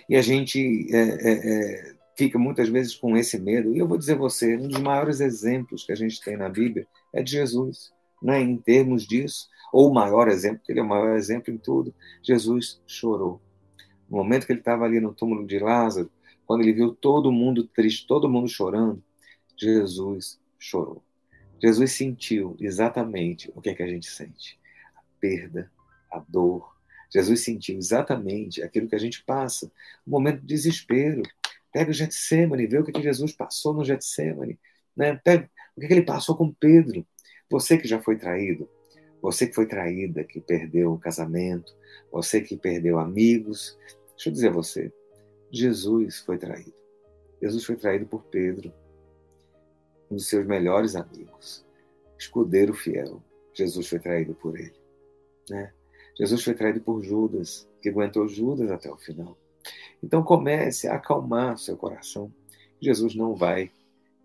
E 0.09 0.15
a 0.15 0.21
gente 0.21 0.87
é, 0.93 0.99
é, 0.99 1.31
é, 1.31 1.95
fica 2.17 2.39
muitas 2.39 2.69
vezes 2.69 2.95
com 2.95 3.17
esse 3.17 3.37
medo. 3.39 3.75
E 3.75 3.79
eu 3.79 3.87
vou 3.87 3.97
dizer 3.97 4.13
a 4.13 4.17
você, 4.17 4.55
um 4.55 4.67
dos 4.67 4.79
maiores 4.79 5.19
exemplos 5.19 5.85
que 5.85 5.91
a 5.91 5.95
gente 5.95 6.21
tem 6.21 6.37
na 6.37 6.49
Bíblia 6.49 6.87
é 7.13 7.21
de 7.21 7.31
Jesus, 7.31 7.91
né? 8.21 8.41
Em 8.41 8.57
termos 8.57 9.05
disso, 9.05 9.47
ou 9.71 9.89
o 9.89 9.93
maior 9.93 10.27
exemplo, 10.27 10.59
porque 10.59 10.71
ele 10.71 10.79
é 10.79 10.83
o 10.83 10.87
maior 10.87 11.15
exemplo 11.15 11.53
em 11.53 11.57
tudo. 11.57 11.93
Jesus 12.23 12.81
chorou. 12.87 13.41
No 14.09 14.17
momento 14.17 14.45
que 14.45 14.53
ele 14.53 14.59
estava 14.59 14.85
ali 14.85 14.99
no 14.99 15.13
túmulo 15.13 15.45
de 15.45 15.59
Lázaro, 15.59 16.09
quando 16.45 16.61
ele 16.61 16.73
viu 16.73 16.94
todo 16.94 17.31
mundo 17.31 17.67
triste, 17.67 18.07
todo 18.07 18.29
mundo 18.29 18.47
chorando, 18.47 19.03
Jesus 19.57 20.39
chorou. 20.57 21.03
Jesus 21.61 21.91
sentiu 21.91 22.56
exatamente 22.59 23.51
o 23.56 23.61
que 23.61 23.69
é 23.69 23.73
que 23.73 23.83
a 23.83 23.87
gente 23.87 24.07
sente: 24.09 24.57
a 24.95 25.01
perda, 25.19 25.71
a 26.11 26.19
dor. 26.19 26.76
Jesus 27.09 27.44
sentiu 27.44 27.78
exatamente 27.78 28.61
aquilo 28.61 28.87
que 28.87 28.95
a 28.95 28.99
gente 28.99 29.23
passa, 29.23 29.71
um 30.06 30.11
momento 30.11 30.42
de 30.42 30.47
desespero. 30.47 31.23
Pega 31.71 31.92
o 31.92 31.94
Getsemane, 31.94 32.68
vê 32.68 32.80
o 32.80 32.83
que, 32.83 32.92
que 32.92 33.02
Jesus 33.02 33.31
passou 33.31 33.73
no 33.73 33.85
Getsemane. 33.85 34.59
Né? 34.95 35.16
Pega 35.16 35.49
o 35.76 35.81
que, 35.81 35.87
que 35.87 35.94
ele 35.94 36.02
passou 36.02 36.35
com 36.35 36.52
Pedro. 36.52 37.06
Você 37.49 37.78
que 37.78 37.87
já 37.87 38.02
foi 38.02 38.18
traído, 38.18 38.69
você 39.21 39.47
que 39.47 39.56
foi 39.56 39.66
traída, 39.66 40.23
que 40.23 40.40
perdeu 40.40 40.94
o 40.94 40.99
casamento, 40.99 41.73
você 42.11 42.42
que 42.42 42.57
perdeu 42.57 42.99
amigos. 42.99 43.78
Deixa 44.16 44.30
eu 44.30 44.33
dizer 44.33 44.49
a 44.49 44.54
você, 44.54 44.92
Jesus 45.52 46.19
foi 46.19 46.37
traído. 46.37 46.73
Jesus 47.42 47.64
foi 47.64 47.76
traído 47.76 48.06
por 48.06 48.23
Pedro, 48.23 48.73
um 50.09 50.16
dos 50.16 50.28
seus 50.28 50.45
melhores 50.45 50.95
amigos, 50.95 51.66
escudeiro 52.18 52.73
fiel. 52.73 53.21
Jesus 53.54 53.87
foi 53.87 53.99
traído 53.99 54.33
por 54.33 54.57
ele. 54.57 54.73
Né? 55.49 55.71
Jesus 56.18 56.44
foi 56.44 56.54
traído 56.54 56.81
por 56.81 57.04
Judas, 57.04 57.68
que 57.81 57.90
aguentou 57.90 58.28
Judas 58.28 58.71
até 58.71 58.90
o 58.92 58.97
final. 58.97 59.38
Então 60.04 60.24
comece 60.24 60.88
a 60.88 60.95
acalmar 60.95 61.57
seu 61.57 61.78
coração. 61.78 62.31
Jesus 62.81 63.16
não 63.16 63.36
vai 63.36 63.71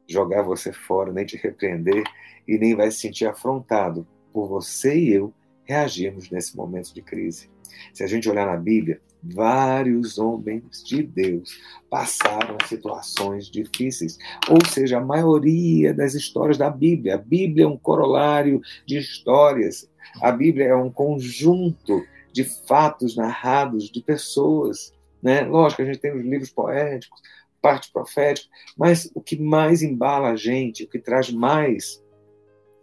jogar 0.08 0.42
você 0.42 0.72
fora, 0.72 1.12
nem 1.12 1.24
te 1.24 1.36
repreender 1.36 2.04
e 2.46 2.58
nem 2.58 2.74
vai 2.74 2.90
se 2.90 3.00
sentir 3.00 3.26
afrontado 3.26 4.06
por 4.32 4.46
você 4.48 4.98
e 4.98 5.12
eu 5.12 5.32
reagirmos 5.64 6.30
nesse 6.30 6.56
momento 6.56 6.92
de 6.92 7.02
crise. 7.02 7.50
Se 7.92 8.02
a 8.02 8.06
gente 8.06 8.28
olhar 8.28 8.46
na 8.46 8.56
Bíblia, 8.56 9.00
vários 9.22 10.18
homens 10.18 10.82
de 10.82 11.02
Deus 11.02 11.56
passaram 11.88 12.56
situações 12.66 13.48
difíceis, 13.48 14.18
ou 14.48 14.64
seja, 14.66 14.98
a 14.98 15.04
maioria 15.04 15.94
das 15.94 16.14
histórias 16.14 16.58
da 16.58 16.68
Bíblia. 16.68 17.14
A 17.14 17.18
Bíblia 17.18 17.64
é 17.64 17.68
um 17.68 17.76
corolário 17.76 18.60
de 18.86 18.98
histórias. 18.98 19.88
A 20.20 20.32
Bíblia 20.32 20.66
é 20.66 20.74
um 20.74 20.90
conjunto 20.90 22.04
de 22.32 22.44
fatos 22.44 23.14
narrados 23.14 23.90
de 23.90 24.02
pessoas. 24.02 24.92
Né? 25.22 25.42
Lógico, 25.42 25.82
a 25.82 25.84
gente 25.84 25.98
tem 25.98 26.16
os 26.16 26.24
livros 26.24 26.50
poéticos, 26.50 27.20
parte 27.60 27.92
profética, 27.92 28.48
mas 28.76 29.08
o 29.14 29.20
que 29.20 29.40
mais 29.40 29.82
embala 29.82 30.30
a 30.30 30.36
gente, 30.36 30.82
o 30.82 30.88
que 30.88 30.98
traz 30.98 31.30
mais 31.30 32.01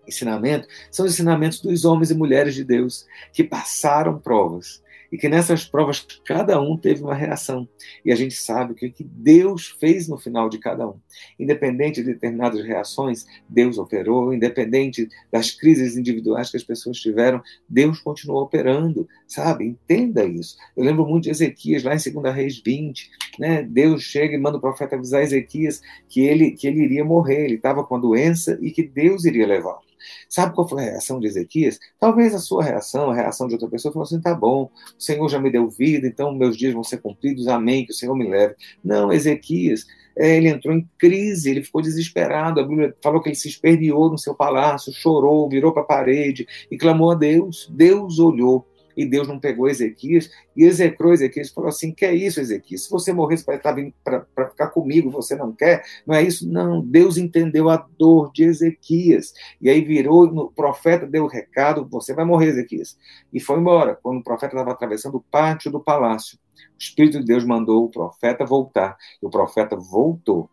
ensinamento 0.09 0.67
são 0.91 1.05
os 1.05 1.13
ensinamentos 1.13 1.61
dos 1.61 1.85
homens 1.85 2.11
e 2.11 2.15
mulheres 2.15 2.53
de 2.53 2.63
Deus 2.63 3.05
que 3.33 3.43
passaram 3.43 4.19
provas 4.19 4.81
e 5.11 5.17
que 5.17 5.29
nessas 5.29 5.65
provas 5.65 6.05
cada 6.25 6.61
um 6.61 6.77
teve 6.77 7.01
uma 7.01 7.15
reação. 7.15 7.67
E 8.05 8.11
a 8.11 8.15
gente 8.15 8.35
sabe 8.35 8.73
o 8.73 8.75
que 8.75 8.93
Deus 9.03 9.75
fez 9.79 10.07
no 10.07 10.17
final 10.17 10.49
de 10.49 10.57
cada 10.57 10.87
um. 10.87 10.99
Independente 11.39 12.01
de 12.01 12.13
determinadas 12.13 12.63
reações, 12.63 13.25
Deus 13.47 13.77
operou, 13.77 14.33
independente 14.33 15.09
das 15.31 15.51
crises 15.51 15.97
individuais 15.97 16.49
que 16.51 16.57
as 16.57 16.63
pessoas 16.63 16.99
tiveram, 16.99 17.41
Deus 17.67 17.99
continuou 17.99 18.43
operando, 18.43 19.07
sabe? 19.27 19.65
Entenda 19.65 20.25
isso. 20.25 20.57
Eu 20.75 20.83
lembro 20.83 21.05
muito 21.05 21.23
de 21.25 21.31
Ezequias, 21.31 21.83
lá 21.83 21.95
em 21.95 22.13
2 22.13 22.35
Reis 22.35 22.61
20, 22.63 23.09
né? 23.39 23.63
Deus 23.63 24.03
chega 24.03 24.35
e 24.35 24.37
manda 24.37 24.57
o 24.57 24.61
profeta 24.61 24.95
avisar 24.95 25.23
Ezequias 25.23 25.81
que 26.07 26.21
ele, 26.21 26.51
que 26.51 26.67
ele 26.67 26.83
iria 26.83 27.03
morrer, 27.03 27.45
ele 27.45 27.55
estava 27.55 27.83
com 27.83 27.95
a 27.95 27.99
doença 27.99 28.57
e 28.61 28.71
que 28.71 28.83
Deus 28.83 29.25
iria 29.25 29.47
levá-lo. 29.47 29.88
Sabe 30.27 30.53
qual 30.53 30.67
foi 30.67 30.81
a 30.81 30.91
reação 30.91 31.19
de 31.19 31.27
Ezequias? 31.27 31.79
Talvez 31.99 32.33
a 32.33 32.39
sua 32.39 32.63
reação, 32.63 33.09
a 33.09 33.15
reação 33.15 33.47
de 33.47 33.53
outra 33.53 33.69
pessoa, 33.69 33.91
falou 33.91 34.05
assim: 34.05 34.21
tá 34.21 34.33
bom, 34.33 34.71
o 34.97 35.01
Senhor 35.01 35.27
já 35.29 35.39
me 35.39 35.51
deu 35.51 35.69
vida, 35.69 36.07
então 36.07 36.33
meus 36.33 36.57
dias 36.57 36.73
vão 36.73 36.83
ser 36.83 36.97
cumpridos, 36.97 37.47
amém, 37.47 37.85
que 37.85 37.91
o 37.91 37.95
Senhor 37.95 38.15
me 38.15 38.27
leve. 38.29 38.55
Não, 38.83 39.11
Ezequias, 39.11 39.85
é, 40.17 40.35
ele 40.35 40.49
entrou 40.49 40.75
em 40.75 40.87
crise, 40.97 41.49
ele 41.49 41.63
ficou 41.63 41.81
desesperado. 41.81 42.59
A 42.59 42.63
Bíblia 42.63 42.93
falou 43.01 43.21
que 43.21 43.29
ele 43.29 43.35
se 43.35 43.47
esperneou 43.47 44.09
no 44.09 44.17
seu 44.17 44.35
palácio, 44.35 44.91
chorou, 44.91 45.49
virou 45.49 45.71
para 45.71 45.83
a 45.83 45.85
parede 45.85 46.45
e 46.69 46.77
clamou 46.77 47.11
a 47.11 47.15
Deus. 47.15 47.71
Deus 47.71 48.19
olhou 48.19 48.65
e 48.99 49.05
Deus 49.05 49.29
não 49.29 49.39
pegou 49.39 49.69
Ezequias 49.69 50.29
e 50.57 50.65
execrou 50.65 51.13
Ezequias 51.13 51.49
falou 51.51 51.69
assim: 51.69 51.93
Que 51.93 52.03
é 52.03 52.13
isso, 52.13 52.41
Ezequias? 52.41 52.83
Se 52.83 52.89
você 52.89 53.13
morresse 53.13 53.45
para 53.45 53.57
para 54.03 54.49
ficar 54.49 54.67
comigo, 54.71 55.09
você 55.09 55.37
não 55.37 55.53
quer? 55.53 55.85
Não 56.05 56.13
é 56.13 56.21
isso? 56.21 56.45
Não. 56.51 56.81
Deus 56.81 57.17
entendeu 57.17 57.69
a 57.69 57.77
dor 57.97 58.29
de 58.33 58.43
Ezequias. 58.43 59.33
E 59.61 59.69
aí 59.69 59.79
virou, 59.79 60.25
o 60.25 60.51
profeta 60.51 61.07
deu 61.07 61.23
o 61.23 61.27
recado: 61.27 61.87
Você 61.89 62.13
vai 62.13 62.25
morrer, 62.25 62.47
Ezequias. 62.47 62.97
E 63.31 63.39
foi 63.39 63.57
embora. 63.57 63.95
Quando 63.95 64.19
o 64.19 64.23
profeta 64.23 64.53
estava 64.53 64.71
atravessando 64.71 65.15
o 65.15 65.23
pátio 65.31 65.71
do 65.71 65.79
palácio, 65.79 66.37
o 66.57 66.77
Espírito 66.77 67.21
de 67.21 67.25
Deus 67.25 67.45
mandou 67.45 67.85
o 67.85 67.89
profeta 67.89 68.45
voltar. 68.45 68.97
E 69.23 69.25
o 69.25 69.29
profeta 69.29 69.77
voltou. 69.77 70.49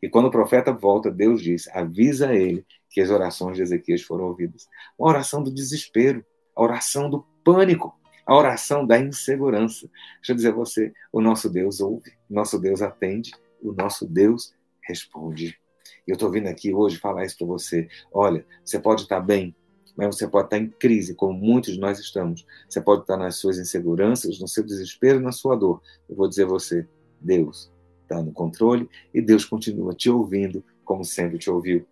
E 0.00 0.08
quando 0.08 0.28
o 0.28 0.30
profeta 0.30 0.72
volta, 0.72 1.10
Deus 1.10 1.42
diz: 1.42 1.68
avisa 1.68 2.34
ele 2.34 2.64
que 2.88 3.02
as 3.02 3.10
orações 3.10 3.58
de 3.58 3.62
Ezequias 3.62 4.00
foram 4.00 4.24
ouvidas. 4.24 4.66
Uma 4.98 5.10
oração 5.10 5.42
do 5.42 5.52
desespero, 5.52 6.24
a 6.56 6.62
oração 6.62 7.10
do 7.10 7.26
pânico, 7.44 7.94
a 8.26 8.34
oração 8.34 8.86
da 8.86 8.98
insegurança. 8.98 9.88
Deixa 10.16 10.32
eu 10.32 10.36
dizer 10.36 10.48
a 10.48 10.56
você, 10.56 10.92
o 11.12 11.20
nosso 11.20 11.50
Deus 11.50 11.80
ouve, 11.80 12.12
nosso 12.28 12.58
Deus 12.58 12.82
atende, 12.82 13.32
o 13.62 13.72
nosso 13.72 14.06
Deus 14.06 14.54
responde. 14.82 15.58
Eu 16.06 16.14
estou 16.14 16.30
vindo 16.30 16.48
aqui 16.48 16.72
hoje 16.72 16.98
falar 16.98 17.24
isso 17.24 17.38
para 17.38 17.46
você. 17.46 17.88
Olha, 18.12 18.44
você 18.64 18.78
pode 18.78 19.02
estar 19.02 19.20
bem, 19.20 19.54
mas 19.96 20.14
você 20.14 20.26
pode 20.26 20.46
estar 20.46 20.58
em 20.58 20.68
crise, 20.68 21.14
como 21.14 21.32
muitos 21.32 21.74
de 21.74 21.80
nós 21.80 21.98
estamos. 21.98 22.46
Você 22.68 22.80
pode 22.80 23.02
estar 23.02 23.16
nas 23.16 23.36
suas 23.36 23.58
inseguranças, 23.58 24.38
no 24.40 24.48
seu 24.48 24.64
desespero, 24.64 25.20
na 25.20 25.32
sua 25.32 25.56
dor. 25.56 25.80
Eu 26.08 26.16
vou 26.16 26.28
dizer 26.28 26.44
a 26.44 26.48
você, 26.48 26.86
Deus 27.20 27.72
está 28.02 28.22
no 28.22 28.32
controle 28.32 28.88
e 29.12 29.20
Deus 29.20 29.44
continua 29.44 29.94
te 29.94 30.10
ouvindo 30.10 30.62
como 30.84 31.04
sempre 31.04 31.38
te 31.38 31.50
ouviu. 31.50 31.86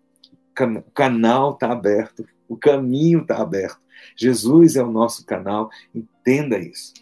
O 0.51 0.91
canal 0.91 1.53
está 1.53 1.71
aberto, 1.71 2.25
o 2.47 2.57
caminho 2.57 3.21
está 3.21 3.37
aberto. 3.37 3.81
Jesus 4.15 4.75
é 4.75 4.83
o 4.83 4.91
nosso 4.91 5.25
canal, 5.25 5.69
entenda 5.93 6.57
isso. 6.57 6.93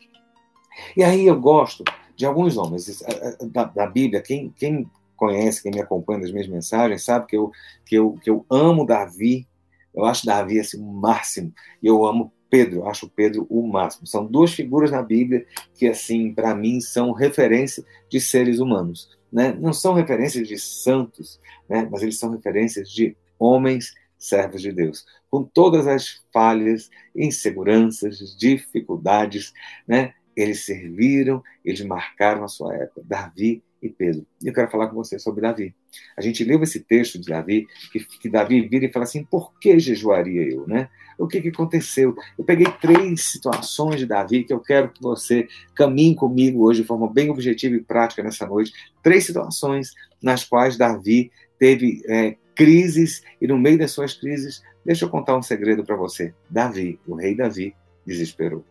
E 0.95 1.03
aí 1.03 1.25
eu 1.25 1.39
gosto 1.39 1.83
de 2.15 2.25
alguns 2.25 2.57
homens 2.57 3.03
da, 3.51 3.65
da 3.65 3.87
Bíblia, 3.87 4.21
quem, 4.21 4.53
quem 4.55 4.89
conhece, 5.15 5.63
quem 5.63 5.71
me 5.71 5.81
acompanha 5.81 6.19
nas 6.19 6.31
minhas 6.31 6.47
mensagens, 6.47 7.03
sabe 7.03 7.27
que 7.27 7.35
eu, 7.35 7.51
que 7.85 7.95
eu, 7.95 8.13
que 8.21 8.29
eu 8.29 8.45
amo 8.49 8.85
Davi, 8.85 9.47
eu 9.93 10.05
acho 10.05 10.25
Davi 10.25 10.59
assim, 10.59 10.79
o 10.79 10.83
máximo, 10.83 11.53
e 11.81 11.87
eu 11.87 12.05
amo 12.05 12.31
Pedro, 12.49 12.79
eu 12.79 12.87
acho 12.87 13.09
Pedro 13.09 13.47
o 13.49 13.65
máximo. 13.65 14.05
São 14.05 14.25
duas 14.25 14.51
figuras 14.51 14.91
na 14.91 15.01
Bíblia 15.01 15.45
que, 15.73 15.87
assim, 15.87 16.33
para 16.33 16.53
mim, 16.53 16.81
são 16.81 17.13
referência 17.13 17.83
de 18.09 18.19
seres 18.19 18.59
humanos. 18.59 19.09
Né? 19.31 19.55
Não 19.57 19.71
são 19.71 19.93
referências 19.93 20.45
de 20.45 20.59
santos, 20.59 21.39
né? 21.69 21.87
mas 21.89 22.03
eles 22.03 22.19
são 22.19 22.29
referências 22.29 22.89
de 22.91 23.15
homens 23.39 23.93
servos 24.21 24.61
de 24.61 24.71
Deus, 24.71 25.03
com 25.29 25.43
todas 25.43 25.87
as 25.87 26.21
falhas, 26.31 26.89
inseguranças, 27.15 28.37
dificuldades, 28.37 29.51
né? 29.87 30.13
Eles 30.35 30.63
serviram, 30.63 31.43
eles 31.65 31.81
marcaram 31.81 32.43
a 32.43 32.47
sua 32.47 32.73
época, 32.75 33.01
Davi 33.03 33.61
e 33.81 33.89
Pedro. 33.89 34.25
E 34.41 34.47
eu 34.47 34.53
quero 34.53 34.69
falar 34.69 34.87
com 34.87 34.95
você 34.95 35.17
sobre 35.17 35.41
Davi. 35.41 35.75
A 36.15 36.21
gente 36.21 36.43
leu 36.43 36.61
esse 36.61 36.79
texto 36.81 37.19
de 37.19 37.27
Davi, 37.27 37.67
que, 37.91 37.99
que 37.99 38.29
Davi 38.29 38.61
vira 38.61 38.85
e 38.85 38.91
fala 38.91 39.03
assim: 39.03 39.25
por 39.25 39.59
que 39.59 39.77
jejuaria 39.79 40.43
eu, 40.53 40.67
né? 40.67 40.87
O 41.17 41.27
que, 41.27 41.41
que 41.41 41.49
aconteceu? 41.49 42.15
Eu 42.37 42.45
peguei 42.45 42.67
três 42.79 43.23
situações 43.23 43.99
de 43.99 44.05
Davi 44.05 44.43
que 44.43 44.53
eu 44.53 44.59
quero 44.59 44.89
que 44.89 45.01
você 45.01 45.47
caminhe 45.75 46.15
comigo 46.15 46.63
hoje 46.63 46.81
de 46.81 46.87
forma 46.87 47.11
bem 47.11 47.29
objetiva 47.29 47.75
e 47.75 47.83
prática 47.83 48.23
nessa 48.23 48.45
noite. 48.45 48.71
Três 49.03 49.25
situações 49.25 49.91
nas 50.21 50.43
quais 50.43 50.77
Davi 50.77 51.31
teve 51.59 52.01
é, 52.07 52.37
crises, 52.55 53.21
e 53.41 53.47
no 53.47 53.57
meio 53.57 53.77
das 53.77 53.91
suas 53.91 54.13
crises, 54.13 54.61
deixa 54.85 55.05
eu 55.05 55.09
contar 55.09 55.37
um 55.37 55.41
segredo 55.41 55.83
para 55.83 55.95
você. 55.95 56.33
Davi, 56.49 56.99
o 57.07 57.15
rei 57.15 57.35
Davi, 57.35 57.75
desesperou. 58.05 58.63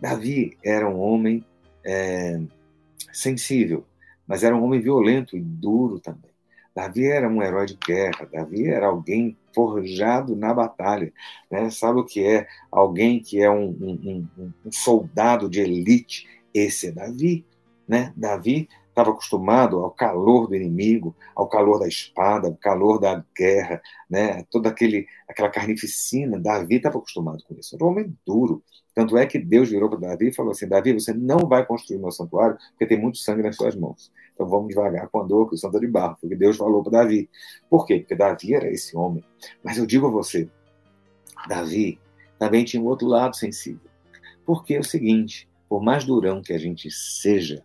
Davi 0.00 0.56
era 0.64 0.88
um 0.88 0.98
homem 1.00 1.44
é, 1.84 2.40
sensível, 3.12 3.84
mas 4.26 4.42
era 4.42 4.56
um 4.56 4.62
homem 4.62 4.80
violento 4.80 5.36
e 5.36 5.40
duro 5.40 5.98
também. 5.98 6.30
Davi 6.74 7.06
era 7.06 7.28
um 7.28 7.42
herói 7.42 7.66
de 7.66 7.76
guerra, 7.76 8.26
Davi 8.32 8.66
era 8.66 8.86
alguém 8.86 9.36
forjado 9.54 10.34
na 10.34 10.54
batalha. 10.54 11.12
Né? 11.50 11.68
Sabe 11.68 12.00
o 12.00 12.04
que 12.04 12.24
é 12.24 12.46
alguém 12.70 13.20
que 13.20 13.42
é 13.42 13.50
um, 13.50 13.68
um, 13.68 14.28
um, 14.38 14.52
um 14.64 14.72
soldado 14.72 15.50
de 15.50 15.60
elite? 15.60 16.26
Esse 16.54 16.88
é 16.88 16.92
Davi. 16.92 17.44
Né? 17.86 18.12
Davi 18.16 18.68
estava 18.92 19.10
acostumado 19.10 19.78
ao 19.78 19.90
calor 19.90 20.46
do 20.46 20.54
inimigo, 20.54 21.16
ao 21.34 21.48
calor 21.48 21.78
da 21.78 21.88
espada, 21.88 22.48
ao 22.48 22.54
calor 22.54 23.00
da 23.00 23.24
guerra, 23.36 23.80
né? 24.08 24.44
toda 24.50 24.68
aquele, 24.68 25.06
aquela 25.26 25.48
carnificina. 25.48 26.38
Davi 26.38 26.76
estava 26.76 26.98
acostumado 26.98 27.42
com 27.44 27.54
isso. 27.54 27.74
Era 27.74 27.84
um 27.84 27.88
homem 27.88 28.16
duro. 28.24 28.62
Tanto 28.94 29.16
é 29.16 29.26
que 29.26 29.38
Deus 29.38 29.70
virou 29.70 29.88
para 29.88 29.98
Davi 29.98 30.28
e 30.28 30.34
falou 30.34 30.52
assim: 30.52 30.68
Davi, 30.68 30.92
você 30.92 31.14
não 31.14 31.48
vai 31.48 31.64
construir 31.64 31.98
meu 31.98 32.10
santuário 32.10 32.58
porque 32.70 32.86
tem 32.86 33.00
muito 33.00 33.18
sangue 33.18 33.42
nas 33.42 33.56
suas 33.56 33.74
mãos. 33.74 34.12
Então 34.34 34.46
vamos 34.46 34.68
devagar 34.68 35.08
com 35.08 35.20
a 35.20 35.24
dor, 35.24 35.48
que 35.48 35.54
o 35.54 35.58
santo 35.58 35.80
de 35.80 35.86
barro. 35.86 36.18
Porque 36.20 36.36
Deus 36.36 36.58
falou 36.58 36.82
para 36.82 37.02
Davi. 37.02 37.30
Por 37.70 37.86
quê? 37.86 38.00
Porque 38.00 38.14
Davi 38.14 38.54
era 38.54 38.70
esse 38.70 38.94
homem. 38.94 39.24
Mas 39.64 39.78
eu 39.78 39.86
digo 39.86 40.06
a 40.06 40.10
você: 40.10 40.48
Davi 41.48 41.98
também 42.38 42.64
tinha 42.64 42.82
um 42.82 42.86
outro 42.86 43.08
lado 43.08 43.34
sensível. 43.34 43.90
Porque 44.44 44.74
é 44.74 44.80
o 44.80 44.84
seguinte: 44.84 45.48
por 45.66 45.82
mais 45.82 46.04
durão 46.04 46.42
que 46.42 46.52
a 46.52 46.58
gente 46.58 46.90
seja, 46.90 47.64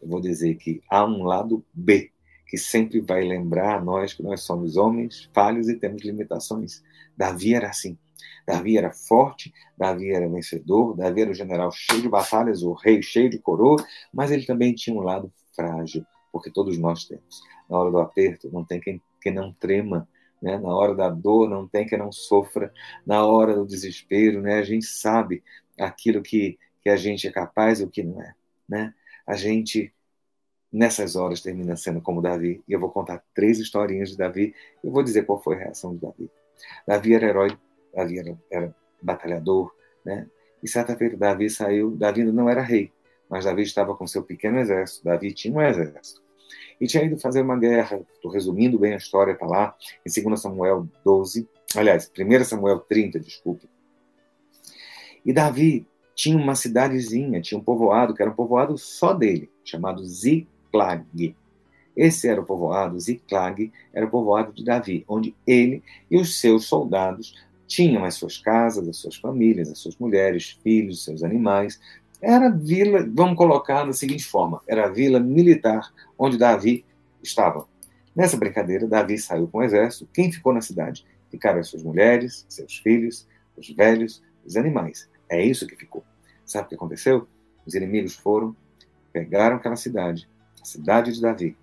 eu 0.00 0.08
vou 0.08 0.20
dizer 0.20 0.56
que 0.56 0.82
há 0.90 1.04
um 1.04 1.22
lado 1.22 1.64
B, 1.72 2.10
que 2.46 2.56
sempre 2.56 3.00
vai 3.00 3.22
lembrar 3.22 3.76
a 3.76 3.84
nós 3.84 4.14
que 4.14 4.22
nós 4.22 4.42
somos 4.42 4.76
homens 4.76 5.28
falhos 5.34 5.68
e 5.68 5.76
temos 5.76 6.02
limitações. 6.02 6.82
Davi 7.16 7.54
era 7.54 7.68
assim. 7.68 7.98
Davi 8.46 8.78
era 8.78 8.92
forte, 8.92 9.52
Davi 9.76 10.12
era 10.12 10.28
vencedor, 10.28 10.96
Davi 10.96 11.22
era 11.22 11.30
o 11.30 11.34
general 11.34 11.72
cheio 11.72 12.00
de 12.00 12.08
batalhas, 12.08 12.62
o 12.62 12.72
rei 12.72 13.02
cheio 13.02 13.28
de 13.28 13.38
coroa, 13.38 13.84
mas 14.12 14.30
ele 14.30 14.46
também 14.46 14.72
tinha 14.72 14.94
um 14.94 15.02
lado 15.02 15.32
frágil, 15.52 16.06
porque 16.30 16.50
todos 16.50 16.78
nós 16.78 17.04
temos. 17.04 17.42
Na 17.68 17.76
hora 17.78 17.90
do 17.90 17.98
aperto, 17.98 18.48
não 18.52 18.64
tem 18.64 18.80
quem, 18.80 19.02
quem 19.20 19.34
não 19.34 19.52
trema, 19.52 20.08
né? 20.40 20.58
na 20.58 20.68
hora 20.68 20.94
da 20.94 21.08
dor, 21.08 21.48
não 21.50 21.66
tem 21.66 21.86
quem 21.86 21.98
não 21.98 22.12
sofra, 22.12 22.72
na 23.04 23.26
hora 23.26 23.56
do 23.56 23.66
desespero, 23.66 24.40
né? 24.40 24.58
a 24.58 24.62
gente 24.62 24.86
sabe 24.86 25.42
aquilo 25.78 26.22
que, 26.22 26.56
que 26.80 26.88
a 26.88 26.96
gente 26.96 27.26
é 27.26 27.32
capaz 27.32 27.80
e 27.80 27.84
o 27.84 27.90
que 27.90 28.04
não 28.04 28.22
é. 28.22 28.34
Né? 28.68 28.94
A 29.26 29.34
gente 29.34 29.92
nessas 30.72 31.16
horas 31.16 31.40
termina 31.40 31.76
sendo 31.76 32.00
como 32.00 32.20
Davi. 32.20 32.62
E 32.68 32.72
eu 32.72 32.80
vou 32.80 32.90
contar 32.90 33.22
três 33.34 33.58
historinhas 33.58 34.10
de 34.10 34.16
Davi. 34.16 34.54
Eu 34.82 34.90
vou 34.90 35.02
dizer 35.02 35.24
qual 35.24 35.42
foi 35.42 35.56
a 35.56 35.58
reação 35.58 35.94
de 35.94 36.00
Davi. 36.00 36.30
Davi 36.86 37.14
era 37.14 37.26
herói, 37.26 37.58
Davi 37.94 38.18
era, 38.18 38.38
era 38.50 38.76
batalhador, 39.00 39.74
né? 40.04 40.26
E 40.62 40.68
certa 40.68 40.96
feita 40.96 41.16
Davi 41.16 41.48
saiu, 41.50 41.96
Davi 41.96 42.24
não 42.24 42.48
era 42.48 42.62
rei, 42.62 42.92
mas 43.28 43.44
Davi 43.44 43.62
estava 43.62 43.94
com 43.94 44.06
seu 44.06 44.22
pequeno 44.22 44.58
exército. 44.58 45.04
Davi 45.04 45.32
tinha 45.32 45.54
um 45.54 45.62
exército. 45.62 46.22
E 46.80 46.86
tinha 46.86 47.04
ido 47.04 47.18
fazer 47.18 47.42
uma 47.42 47.58
guerra. 47.58 48.00
Estou 48.14 48.30
resumindo 48.30 48.78
bem 48.78 48.94
a 48.94 48.96
história, 48.96 49.32
está 49.32 49.46
lá 49.46 49.74
em 50.04 50.22
2 50.22 50.40
Samuel 50.40 50.88
12, 51.04 51.48
aliás, 51.74 52.10
1 52.18 52.44
Samuel 52.44 52.80
30, 52.80 53.20
desculpe. 53.20 53.68
E 55.24 55.32
Davi 55.32 55.86
tinha 56.16 56.36
uma 56.38 56.54
cidadezinha, 56.54 57.42
tinha 57.42 57.60
um 57.60 57.62
povoado, 57.62 58.14
que 58.14 58.22
era 58.22 58.30
um 58.30 58.34
povoado 58.34 58.78
só 58.78 59.12
dele, 59.12 59.50
chamado 59.62 60.02
Ziklag. 60.02 61.36
Esse 61.94 62.26
era 62.26 62.40
o 62.40 62.44
povoado, 62.44 62.98
Ziklag 62.98 63.70
era 63.92 64.06
o 64.06 64.10
povoado 64.10 64.50
de 64.50 64.64
Davi, 64.64 65.04
onde 65.06 65.36
ele 65.46 65.82
e 66.10 66.16
os 66.16 66.40
seus 66.40 66.64
soldados 66.64 67.34
tinham 67.66 68.02
as 68.02 68.14
suas 68.14 68.38
casas, 68.38 68.88
as 68.88 68.96
suas 68.96 69.16
famílias, 69.16 69.70
as 69.70 69.78
suas 69.78 69.96
mulheres, 69.98 70.58
filhos, 70.62 71.04
seus 71.04 71.22
animais. 71.22 71.78
Era 72.22 72.48
vila, 72.48 73.06
vamos 73.12 73.36
colocar 73.36 73.84
da 73.84 73.92
seguinte 73.92 74.24
forma: 74.24 74.62
era 74.66 74.86
a 74.86 74.90
vila 74.90 75.20
militar 75.20 75.92
onde 76.18 76.38
Davi 76.38 76.82
estava. 77.22 77.68
Nessa 78.14 78.38
brincadeira, 78.38 78.86
Davi 78.86 79.18
saiu 79.18 79.46
com 79.48 79.58
o 79.58 79.62
exército. 79.62 80.08
Quem 80.14 80.32
ficou 80.32 80.54
na 80.54 80.62
cidade? 80.62 81.04
Ficaram 81.30 81.60
as 81.60 81.68
suas 81.68 81.82
mulheres, 81.82 82.46
seus 82.48 82.78
filhos, 82.78 83.26
os 83.54 83.68
velhos, 83.68 84.22
os 84.46 84.56
animais. 84.56 85.06
É 85.28 85.44
isso 85.44 85.66
que 85.66 85.76
ficou. 85.76 86.04
Sabe 86.44 86.66
o 86.66 86.68
que 86.68 86.74
aconteceu? 86.74 87.26
Os 87.66 87.74
inimigos 87.74 88.14
foram, 88.14 88.54
pegaram 89.12 89.56
aquela 89.56 89.76
cidade, 89.76 90.28
a 90.62 90.64
cidade 90.64 91.12
de 91.12 91.20
Davi, 91.20 91.56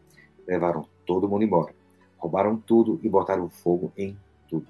levaram 0.48 0.88
todo 1.05 1.29
mundo 1.29 1.43
embora. 1.43 1.74
Roubaram 2.17 2.58
tudo 2.58 3.00
e 3.03 3.10
botaram 3.10 3.50
fogo 3.50 3.91
em 3.98 4.17
tudo. 4.50 4.67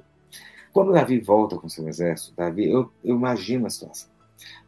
Quando 0.72 0.92
Davi 0.92 1.20
volta 1.20 1.58
com 1.58 1.70
seu 1.70 1.88
exército, 1.88 2.36
Davi, 2.36 2.70
eu, 2.70 2.92
eu 3.04 3.16
imagino 3.16 3.68
a 3.68 3.70
situação. 3.70 4.10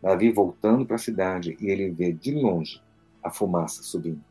Davi 0.02 0.32
voltando 0.32 0.86
para 0.86 0.96
a 0.96 1.00
cidade 1.00 1.58
e 1.60 1.68
ele 1.68 1.90
vê 1.90 2.14
de 2.14 2.32
longe 2.32 2.82
a 3.24 3.32
fumaça 3.32 3.82
subindo. 3.82 4.24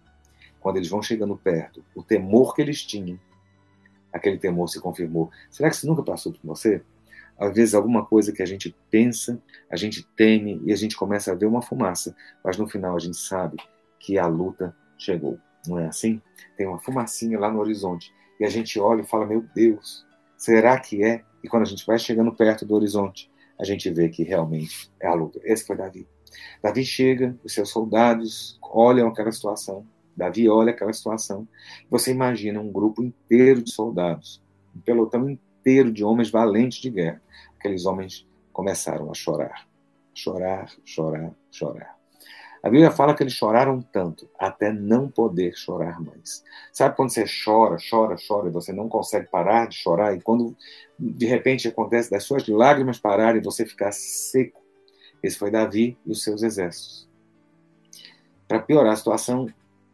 Quando 0.61 0.77
eles 0.77 0.89
vão 0.89 1.03
chegando 1.03 1.37
perto, 1.37 1.85
o 1.95 2.03
temor 2.03 2.55
que 2.55 2.63
eles 2.63 2.83
tinham, 2.83 3.19
aquele 4.13 4.39
temor 4.39 4.69
se 4.69 4.81
confirmou. 4.81 5.31
Será 5.51 5.69
que 5.69 5.77
isso 5.77 5.87
nunca 5.87 6.03
passou 6.03 6.33
por 6.33 6.41
você? 6.45 6.83
Às 7.38 7.55
vezes, 7.55 7.75
alguma 7.75 8.05
coisa 8.05 8.33
que 8.33 8.43
a 8.43 8.47
gente 8.47 8.75
pensa, 8.91 9.41
a 9.71 9.76
gente 9.76 10.07
teme 10.17 10.61
e 10.64 10.73
a 10.73 10.76
gente 10.76 10.97
começa 10.97 11.33
a 11.33 11.35
ver 11.35 11.47
uma 11.47 11.62
fumaça, 11.62 12.14
mas 12.45 12.57
no 12.57 12.69
final 12.69 12.95
a 12.97 12.99
gente 12.99 13.17
sabe 13.17 13.57
que 13.99 14.19
a 14.19 14.26
luta 14.26 14.75
chegou. 14.97 15.38
Não 15.67 15.79
é 15.79 15.87
assim? 15.87 16.21
Tem 16.57 16.67
uma 16.67 16.79
fumacinha 16.79 17.38
lá 17.38 17.50
no 17.50 17.59
horizonte 17.59 18.12
e 18.38 18.45
a 18.45 18.49
gente 18.49 18.79
olha 18.79 19.03
e 19.03 19.07
fala: 19.07 19.26
Meu 19.26 19.45
Deus, 19.55 20.07
será 20.37 20.79
que 20.79 21.03
é? 21.03 21.25
E 21.43 21.49
quando 21.49 21.62
a 21.62 21.67
gente 21.67 21.87
vai 21.87 21.99
chegando 21.99 22.35
perto 22.35 22.64
do 22.64 22.75
horizonte, 22.75 23.31
a 23.59 23.64
gente 23.64 23.91
vê 23.91 24.09
que 24.09 24.23
realmente 24.23 24.91
é 25.00 25.07
a 25.07 25.14
luta. 25.14 25.41
Esse 25.43 25.67
foi 25.67 25.76
Davi. 25.76 26.07
Davi 26.62 26.85
chega, 26.85 27.38
os 27.45 27.53
seus 27.53 27.71
soldados 27.71 28.59
olham 28.62 29.09
aquela 29.09 29.31
situação. 29.31 29.87
Davi 30.17 30.49
olha 30.49 30.71
aquela 30.71 30.93
situação. 30.93 31.47
Você 31.91 32.11
imagina 32.11 32.61
um 32.61 32.71
grupo 32.71 33.03
inteiro 33.03 33.62
de 33.62 33.73
soldados, 33.73 34.43
um 34.75 34.81
pelotão 34.81 35.29
inteiro 35.29 35.54
de 35.92 36.04
homens 36.04 36.30
valentes 36.30 36.80
de 36.80 36.90
guerra. 36.90 37.23
Aqueles 37.59 37.87
homens 37.87 38.26
começaram 38.52 39.11
a 39.11 39.14
chorar. 39.14 39.66
Chorar, 40.14 40.71
chorar, 40.85 41.33
chorar. 41.50 41.97
A 42.62 42.71
Bíblia 42.71 42.90
fala 42.90 43.14
que 43.14 43.23
eles 43.23 43.35
choraram 43.35 43.83
tanto 43.83 44.26
até 44.38 44.73
não 44.73 45.06
poder 45.11 45.54
chorar 45.54 46.00
mais. 46.00 46.42
Sabe 46.73 46.97
quando 46.97 47.11
você 47.11 47.25
chora, 47.44 47.76
chora, 47.90 48.16
chora 48.26 48.49
e 48.49 48.50
você 48.50 48.73
não 48.73 48.88
consegue 48.88 49.28
parar 49.28 49.68
de 49.68 49.76
chorar? 49.76 50.16
E 50.16 50.21
quando 50.23 50.56
de 50.99 51.26
repente 51.26 51.68
acontece 51.68 52.11
das 52.11 52.25
suas 52.25 52.49
lágrimas 52.49 52.99
pararem 52.99 53.40
e 53.40 53.44
você 53.44 53.66
ficar 53.66 53.92
seco? 53.92 54.62
Esse 55.23 55.38
foi 55.38 55.50
Davi 55.50 55.99
e 56.06 56.11
os 56.12 56.23
seus 56.23 56.42
exércitos. 56.42 57.06
Para 58.49 58.61
piorar 58.61 58.92
a 58.92 58.97
situação, 58.97 59.47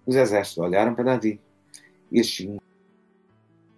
os 0.06 0.14
exércitos 0.14 0.58
olharam 0.58 0.94
para 0.94 1.04
Davi 1.04 1.40
e 2.10 2.20
tinham. 2.22 2.60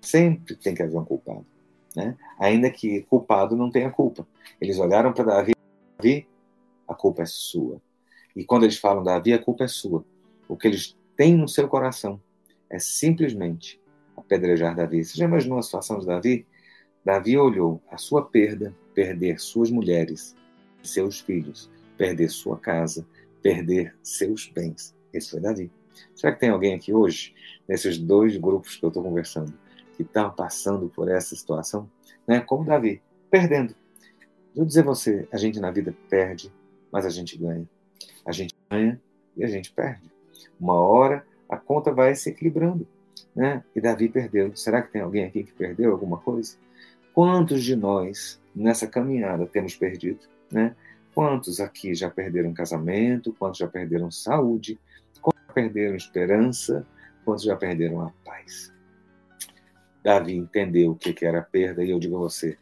Sempre 0.03 0.57
tem 0.57 0.75
que 0.75 0.83
haver 0.83 0.99
um 0.99 1.05
culpado. 1.05 1.47
Né? 1.95 2.17
Ainda 2.39 2.71
que 2.71 3.03
culpado 3.03 3.57
não 3.57 3.71
tenha 3.71 3.91
culpa. 3.91 4.27
Eles 4.61 4.79
olharam 4.79 5.13
para 5.13 5.25
Davi 5.25 5.53
Davi, 5.99 6.27
a 6.89 6.95
culpa 6.95 7.23
é 7.23 7.27
sua 7.27 7.81
e 8.35 8.45
quando 8.45 8.65
eles 8.65 8.79
falam, 8.79 9.03
Davi, 9.03 9.33
a 9.33 9.39
culpa 9.39 9.65
é 9.65 9.69
sua. 9.69 10.05
O 10.49 10.57
que 10.57 10.67
eles 10.67 10.97
têm 11.17 11.37
no 11.37 11.49
seu 11.49 11.69
coração 11.69 12.21
é 12.69 12.79
simplesmente 12.79 13.81
apedrejar 14.17 14.75
Davi. 14.75 15.05
Você 15.05 15.19
já 15.19 15.27
imaginou 15.27 15.59
a 15.59 15.63
situação 15.63 15.99
de 15.99 16.07
Davi? 16.07 16.47
Davi 17.05 17.37
olhou 17.37 17.83
a 17.91 17.99
sua 17.99 18.25
perda, 18.25 18.75
perder 18.95 19.39
suas 19.39 19.71
mulheres, 19.71 20.35
seus 20.83 21.21
filhos, 21.21 21.71
perder 21.97 22.31
sua 22.31 22.59
casa, 22.59 23.07
perder 23.43 23.95
seus 24.03 24.47
bens. 24.49 24.95
Esse 25.13 25.31
foi 25.31 25.41
Davi. 25.41 25.71
Será 26.15 26.33
que 26.33 26.41
tem 26.41 26.49
alguém 26.49 26.75
aqui 26.75 26.93
hoje, 26.93 27.35
nesses 27.69 27.99
dois 27.99 28.37
grupos 28.37 28.77
que 28.77 28.85
eu 28.85 28.89
estou 28.89 29.03
conversando, 29.03 29.53
que 29.97 30.03
está 30.03 30.29
passando 30.29 30.89
por 30.89 31.09
essa 31.09 31.35
situação? 31.35 31.89
Né? 32.27 32.41
Como 32.41 32.65
Davi, 32.65 33.03
perdendo. 33.31 33.75
Vou 34.55 34.65
dizer 34.65 34.81
a 34.81 34.85
você, 34.85 35.27
a 35.33 35.37
gente 35.37 35.59
na 35.61 35.71
vida 35.71 35.95
perde, 36.09 36.53
mas 36.91 37.07
a 37.07 37.11
gente 37.11 37.37
ganha. 37.39 37.69
A 38.27 38.33
gente 38.33 38.55
ganha 38.71 39.01
e 39.37 39.45
a 39.45 39.49
gente 39.49 39.73
perde. 39.73 40.11
Uma 40.61 40.75
hora 40.75 41.25
a 41.49 41.57
conta 41.57 41.93
vai 41.93 42.15
se 42.15 42.31
equilibrando. 42.31 42.87
Né? 43.35 43.63
E 43.75 43.81
Davi 43.81 44.09
perdeu. 44.09 44.55
Será 44.57 44.83
que 44.83 44.93
tem 44.93 45.03
alguém 45.03 45.25
aqui 45.25 45.45
que 45.45 45.53
perdeu 45.53 45.93
alguma 45.93 46.19
coisa? 46.19 46.57
Quantos 47.15 47.63
de 47.63 47.77
nós 47.77 48.41
nessa 48.55 48.87
caminhada 48.87 49.47
temos 49.47 49.77
perdido? 49.77 50.21
Né? 50.51 50.75
Quantos 51.15 51.61
aqui 51.61 51.95
já 51.95 52.11
perderam 52.11 52.55
casamento? 52.55 53.35
Quantos 53.39 53.59
já 53.59 53.69
perderam 53.69 54.11
saúde? 54.11 54.79
Quantos 55.21 55.43
já 55.47 55.53
perderam 55.53 55.97
esperança? 55.97 56.87
Quantos 57.25 57.45
já 57.45 57.57
perderam 57.57 58.01
a 58.01 58.11
paz? 58.25 58.73
Davi 60.03 60.37
entendeu 60.37 60.93
o 60.93 60.97
que 60.97 61.25
era 61.25 61.43
perda 61.43 61.85
e 61.85 61.91
eu 61.91 61.99
digo 61.99 62.17
a 62.17 62.21
você: 62.21 62.59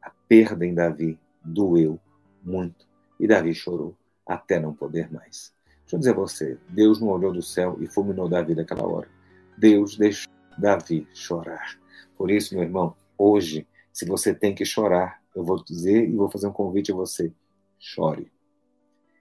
a 0.00 0.10
perda 0.28 0.66
em 0.66 0.74
Davi 0.74 1.18
doeu 1.44 1.98
muito 2.42 2.86
e 3.18 3.26
Davi 3.26 3.54
chorou 3.54 3.96
até 4.26 4.58
não 4.58 4.74
poder 4.74 5.10
mais. 5.12 5.52
Deixa 5.80 5.96
eu 5.96 5.98
dizer 5.98 6.10
a 6.10 6.14
você, 6.14 6.58
Deus 6.68 7.00
não 7.00 7.08
olhou 7.08 7.32
do 7.32 7.42
céu 7.42 7.76
e 7.80 7.86
fulminou 7.86 8.28
Davi 8.28 8.54
naquela 8.54 8.86
hora. 8.86 9.08
Deus 9.56 9.96
deixou 9.96 10.32
Davi 10.58 11.06
chorar. 11.12 11.78
Por 12.16 12.30
isso, 12.30 12.54
meu 12.54 12.64
irmão, 12.64 12.94
hoje, 13.16 13.66
se 13.92 14.04
você 14.04 14.34
tem 14.34 14.54
que 14.54 14.64
chorar, 14.64 15.22
eu 15.34 15.44
vou 15.44 15.62
dizer 15.62 16.08
e 16.08 16.14
vou 16.14 16.30
fazer 16.30 16.46
um 16.46 16.52
convite 16.52 16.92
a 16.92 16.94
você. 16.94 17.32
Chore. 17.78 18.30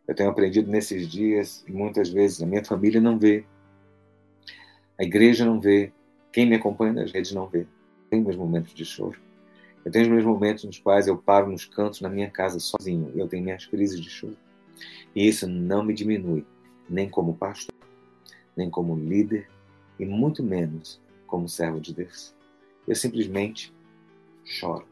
Eu 0.08 0.16
tenho 0.16 0.30
aprendido 0.30 0.70
nesses 0.70 1.08
dias, 1.08 1.64
e 1.68 1.72
muitas 1.72 2.10
vezes 2.10 2.42
a 2.42 2.46
minha 2.46 2.64
família 2.64 3.00
não 3.00 3.18
vê, 3.18 3.46
a 4.98 5.04
igreja 5.04 5.46
não 5.46 5.60
vê, 5.60 5.92
quem 6.32 6.46
me 6.46 6.56
acompanha 6.56 6.94
nas 6.94 7.12
redes 7.12 7.32
não 7.32 7.48
vê. 7.48 7.68
Tem 8.10 8.22
meus 8.22 8.36
momentos 8.36 8.74
de 8.74 8.86
choro. 8.86 9.20
Eu 9.84 9.92
tenho 9.92 10.06
os 10.06 10.12
meus 10.12 10.24
momentos 10.24 10.64
nos 10.64 10.80
quais 10.80 11.08
eu 11.08 11.18
paro 11.18 11.50
nos 11.50 11.66
cantos 11.66 12.02
na 12.02 12.10
minha 12.10 12.30
casa 12.30 12.60
sozinho 12.60 13.12
e 13.16 13.20
eu 13.20 13.28
tenho 13.28 13.44
minhas 13.44 13.66
crises 13.66 14.00
de 14.00 14.10
choro. 14.10 14.38
E 15.16 15.28
isso 15.28 15.48
não 15.48 15.84
me 15.84 15.94
diminui, 15.94 16.46
nem 16.90 17.10
como 17.10 17.36
pastor, 17.36 17.74
nem 18.56 18.70
como 18.70 18.96
líder, 18.96 19.50
e 20.00 20.06
muito 20.06 20.44
menos 20.44 21.02
como 21.28 21.50
servo 21.50 21.80
de 21.80 21.94
Deus. 21.94 22.34
Eu 22.88 22.96
simplesmente 22.96 23.74
choro. 24.46 24.86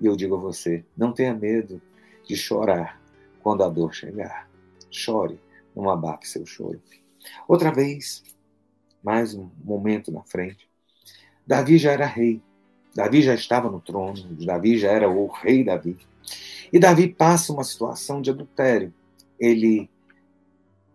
E 0.00 0.06
eu 0.06 0.16
digo 0.16 0.36
a 0.36 0.38
você: 0.38 0.84
não 0.96 1.12
tenha 1.12 1.34
medo 1.34 1.80
de 2.24 2.36
chorar 2.36 3.00
quando 3.42 3.62
a 3.62 3.68
dor 3.68 3.94
chegar. 3.94 4.48
Chore, 4.90 5.38
não 5.74 5.90
abafe 5.90 6.26
seu 6.28 6.46
choro. 6.46 6.80
Outra 7.46 7.72
vez, 7.72 8.22
mais 9.02 9.34
um 9.34 9.48
momento 9.64 10.10
na 10.10 10.22
frente. 10.22 10.67
Davi 11.48 11.78
já 11.78 11.92
era 11.92 12.06
rei. 12.06 12.42
Davi 12.94 13.22
já 13.22 13.34
estava 13.34 13.70
no 13.70 13.80
trono. 13.80 14.22
Davi 14.44 14.78
já 14.78 14.92
era 14.92 15.08
o 15.08 15.26
rei 15.28 15.64
Davi. 15.64 15.96
E 16.70 16.78
Davi 16.78 17.08
passa 17.08 17.52
uma 17.52 17.64
situação 17.64 18.20
de 18.20 18.30
adultério 18.30 18.92
ele 19.38 19.88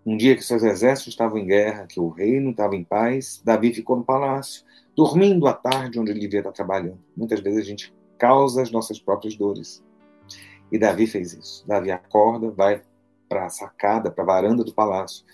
um 0.05 0.17
dia 0.17 0.35
que 0.35 0.43
seus 0.43 0.63
exércitos 0.63 1.13
estavam 1.13 1.37
em 1.37 1.45
guerra, 1.45 1.87
que 1.87 1.99
o 1.99 2.09
reino 2.09 2.51
estava 2.51 2.75
em 2.75 2.83
paz, 2.83 3.41
Davi 3.43 3.73
ficou 3.73 3.95
no 3.95 4.03
palácio, 4.03 4.63
dormindo 4.95 5.47
à 5.47 5.53
tarde 5.53 5.97
onde 5.97 6.11
ele 6.11 6.19
devia 6.19 6.41
estar 6.41 6.51
trabalhando. 6.51 6.99
Muitas 7.15 7.39
vezes 7.39 7.61
a 7.61 7.63
gente 7.63 7.93
causa 8.17 8.61
as 8.61 8.69
nossas 8.69 8.99
próprias 8.99 9.35
dores. 9.35 9.81
E 10.69 10.77
Davi 10.77 11.07
fez 11.07 11.33
isso. 11.33 11.65
Davi 11.65 11.89
acorda, 11.89 12.51
vai 12.51 12.81
para 13.29 13.45
a 13.45 13.49
sacada, 13.49 14.11
para 14.11 14.23
a 14.23 14.27
varanda 14.27 14.63
do 14.63 14.73
palácio. 14.73 15.25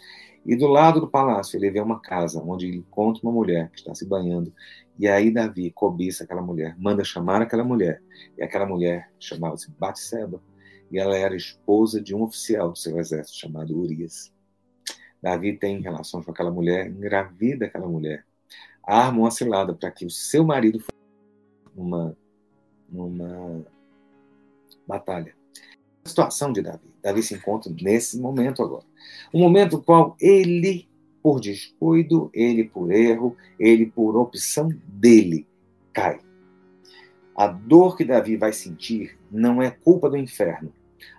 E 0.46 0.56
do 0.56 0.68
lado 0.68 1.00
do 1.00 1.08
palácio 1.08 1.58
ele 1.58 1.70
vê 1.70 1.80
uma 1.80 2.00
casa 2.00 2.42
onde 2.42 2.68
ele 2.68 2.78
encontra 2.78 3.22
uma 3.24 3.32
mulher 3.32 3.70
que 3.72 3.80
está 3.80 3.94
se 3.94 4.06
banhando. 4.06 4.54
E 4.98 5.08
aí 5.08 5.32
Davi 5.32 5.72
cobiça 5.72 6.24
aquela 6.24 6.42
mulher, 6.42 6.76
manda 6.78 7.04
chamar 7.04 7.42
aquela 7.42 7.64
mulher. 7.64 8.02
E 8.38 8.44
aquela 8.44 8.66
mulher 8.66 9.12
chamava-se 9.20 9.72
Batseba 9.72 10.42
e 10.92 10.98
ela 10.98 11.16
era 11.16 11.36
esposa 11.36 12.02
de 12.02 12.16
um 12.16 12.24
oficial 12.24 12.72
do 12.72 12.78
seu 12.78 13.00
exército 13.00 13.38
chamado 13.38 13.78
Urias. 13.78 14.34
Davi 15.22 15.58
tem 15.58 15.82
relações 15.82 16.26
com 16.26 16.32
aquela 16.32 16.52
mulher, 16.52 16.88
engravida 16.88 17.66
aquela 17.66 17.88
mulher, 17.88 18.26
arma 18.84 19.20
uma 19.20 19.32
cilada 19.32 19.74
para 19.74 19.92
que 19.92 20.06
o 20.06 20.10
seu 20.10 20.44
marido 20.44 20.82
numa, 21.76 22.18
numa 22.90 23.66
batalha. 24.88 25.36
A 26.04 26.10
situação 26.10 26.52
de 26.52 26.62
Davi. 26.62 26.94
Davi 27.02 27.22
se 27.22 27.36
encontra 27.36 27.72
nesse 27.82 28.20
momento 28.20 28.64
agora. 28.64 28.89
Um 29.34 29.40
momento 29.40 29.78
no 29.78 29.84
qual 29.84 30.16
ele, 30.20 30.88
por 31.22 31.40
descuido, 31.40 32.30
ele 32.34 32.64
por 32.64 32.92
erro, 32.92 33.36
ele 33.60 33.86
por 33.86 34.16
opção 34.16 34.70
dele, 34.88 35.46
cai. 35.94 36.20
A 37.36 37.48
dor 37.48 37.96
que 37.96 38.04
Davi 38.04 38.36
vai 38.36 38.52
sentir 38.52 39.18
não 39.32 39.62
é 39.62 39.72
culpa 39.72 40.10
do 40.10 40.18
inferno, 40.18 40.74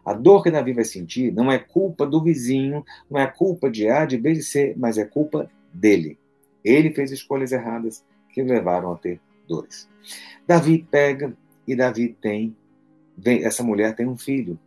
a 0.05 0.13
dor 0.13 0.43
que 0.43 0.51
Davi 0.51 0.73
vai 0.73 0.85
sentir 0.85 1.33
não 1.33 1.51
é 1.51 1.59
culpa 1.59 2.07
do 2.07 2.23
vizinho, 2.23 2.85
não 3.11 3.21
é 3.21 3.27
culpa 3.27 3.71
de 3.71 3.89
A, 3.89 4.05
de 4.05 4.17
B, 4.17 4.33
de 4.33 4.43
C, 4.43 4.75
mas 4.77 4.99
é 4.99 5.05
culpa 5.05 5.51
dele. 5.73 6.19
Ele 6.65 6.93
fez 6.93 7.11
escolhas 7.11 7.53
erradas 7.53 8.05
que 8.33 8.43
levaram 8.43 8.93
a 8.93 8.97
ter 8.97 9.21
dores. 9.49 9.89
Davi 10.47 10.87
pega 10.91 11.33
e 11.67 11.75
Davi 11.75 12.17
tem, 12.21 12.57
essa 13.25 13.63
mulher 13.63 13.95
tem 13.95 14.07
um 14.07 14.17
filho, 14.17 14.59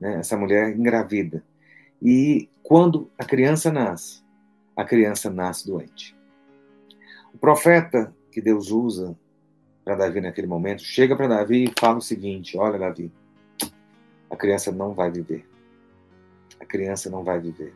né? 0.00 0.16
essa 0.16 0.36
mulher 0.36 0.76
engravida. 0.76 1.42
E 2.02 2.48
quando 2.62 3.10
a 3.18 3.24
criança 3.24 3.72
nasce, 3.72 4.22
a 4.76 4.84
criança 4.84 5.30
nasce 5.30 5.66
doente. 5.66 6.16
O 7.32 7.38
profeta 7.38 8.14
que 8.30 8.40
Deus 8.40 8.70
usa 8.70 9.16
para 9.84 9.94
Davi 9.94 10.20
naquele 10.20 10.48
momento, 10.48 10.82
chega 10.82 11.14
para 11.14 11.28
Davi 11.28 11.64
e 11.64 11.72
fala 11.78 11.98
o 11.98 12.02
seguinte: 12.02 12.58
Olha, 12.58 12.78
Davi, 12.78 13.12
a 14.28 14.36
criança 14.36 14.72
não 14.72 14.92
vai 14.92 15.10
viver. 15.10 15.46
A 16.58 16.64
criança 16.64 17.08
não 17.08 17.22
vai 17.22 17.38
viver. 17.40 17.72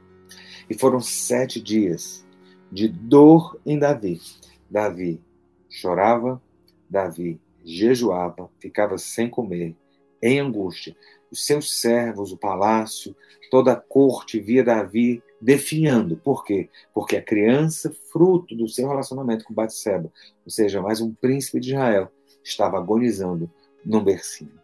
E 0.68 0.74
foram 0.74 1.00
sete 1.00 1.60
dias 1.60 2.26
de 2.70 2.88
dor 2.88 3.60
em 3.64 3.78
Davi. 3.78 4.20
Davi 4.68 5.20
chorava, 5.68 6.42
Davi 6.88 7.40
jejuava, 7.64 8.50
ficava 8.58 8.98
sem 8.98 9.28
comer, 9.28 9.76
em 10.20 10.40
angústia. 10.40 10.96
Os 11.30 11.46
seus 11.46 11.80
servos, 11.80 12.32
o 12.32 12.36
palácio, 12.36 13.14
toda 13.50 13.72
a 13.72 13.76
corte 13.76 14.40
via 14.40 14.64
Davi 14.64 15.22
definhando. 15.40 16.16
Por 16.16 16.44
quê? 16.44 16.68
Porque 16.92 17.16
a 17.16 17.22
criança, 17.22 17.94
fruto 18.12 18.54
do 18.54 18.68
seu 18.68 18.88
relacionamento 18.88 19.44
com 19.44 19.54
Batseba, 19.54 20.12
ou 20.44 20.50
seja, 20.50 20.82
mais 20.82 21.00
um 21.00 21.14
príncipe 21.14 21.60
de 21.60 21.70
Israel, 21.70 22.10
estava 22.42 22.78
agonizando 22.78 23.50
num 23.84 24.02
bercinho. 24.02 24.60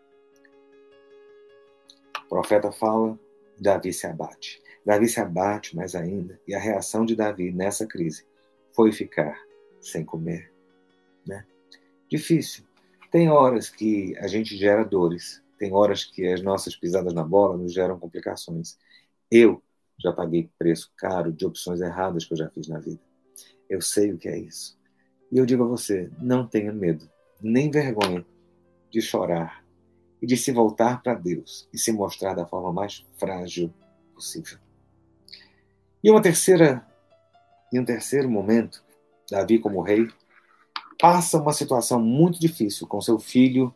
O 2.24 2.28
profeta 2.28 2.72
fala, 2.72 3.18
Davi 3.58 3.92
se 3.92 4.06
abate. 4.06 4.62
Davi 4.84 5.08
se 5.08 5.20
abate 5.20 5.74
mais 5.74 5.94
ainda, 5.94 6.40
e 6.46 6.54
a 6.54 6.58
reação 6.58 7.04
de 7.04 7.16
Davi 7.16 7.52
nessa 7.52 7.86
crise 7.86 8.24
foi 8.72 8.92
ficar 8.92 9.40
sem 9.80 10.04
comer. 10.04 10.52
Né? 11.26 11.44
Difícil. 12.08 12.64
Tem 13.10 13.30
horas 13.30 13.70
que 13.70 14.16
a 14.18 14.26
gente 14.26 14.56
gera 14.56 14.84
dores, 14.84 15.42
tem 15.58 15.72
horas 15.72 16.04
que 16.04 16.26
as 16.26 16.42
nossas 16.42 16.76
pisadas 16.76 17.12
na 17.14 17.24
bola 17.24 17.56
nos 17.56 17.72
geram 17.72 17.98
complicações. 17.98 18.78
Eu 19.30 19.62
já 19.98 20.12
paguei 20.12 20.50
preço 20.58 20.92
caro 20.96 21.32
de 21.32 21.46
opções 21.46 21.80
erradas 21.80 22.24
que 22.24 22.34
eu 22.34 22.38
já 22.38 22.50
fiz 22.50 22.68
na 22.68 22.78
vida. 22.78 23.00
Eu 23.68 23.80
sei 23.80 24.12
o 24.12 24.18
que 24.18 24.28
é 24.28 24.38
isso. 24.38 24.78
E 25.32 25.38
eu 25.38 25.46
digo 25.46 25.64
a 25.64 25.68
você: 25.68 26.10
não 26.18 26.46
tenha 26.46 26.72
medo, 26.72 27.08
nem 27.42 27.70
vergonha 27.70 28.24
de 28.90 29.00
chorar 29.00 29.64
e 30.20 30.26
de 30.26 30.36
se 30.36 30.52
voltar 30.52 31.02
para 31.02 31.14
Deus 31.14 31.68
e 31.72 31.78
se 31.78 31.92
mostrar 31.92 32.34
da 32.34 32.46
forma 32.46 32.72
mais 32.72 33.04
frágil 33.18 33.72
possível. 34.14 34.58
E 36.02 36.10
uma 36.10 36.22
terceira, 36.22 36.86
em 37.72 37.80
um 37.80 37.84
terceiro 37.84 38.30
momento, 38.30 38.84
Davi 39.30 39.58
como 39.58 39.82
rei 39.82 40.08
passa 40.98 41.40
uma 41.40 41.52
situação 41.52 42.00
muito 42.00 42.40
difícil 42.40 42.86
com 42.86 43.00
seu 43.00 43.18
filho 43.18 43.74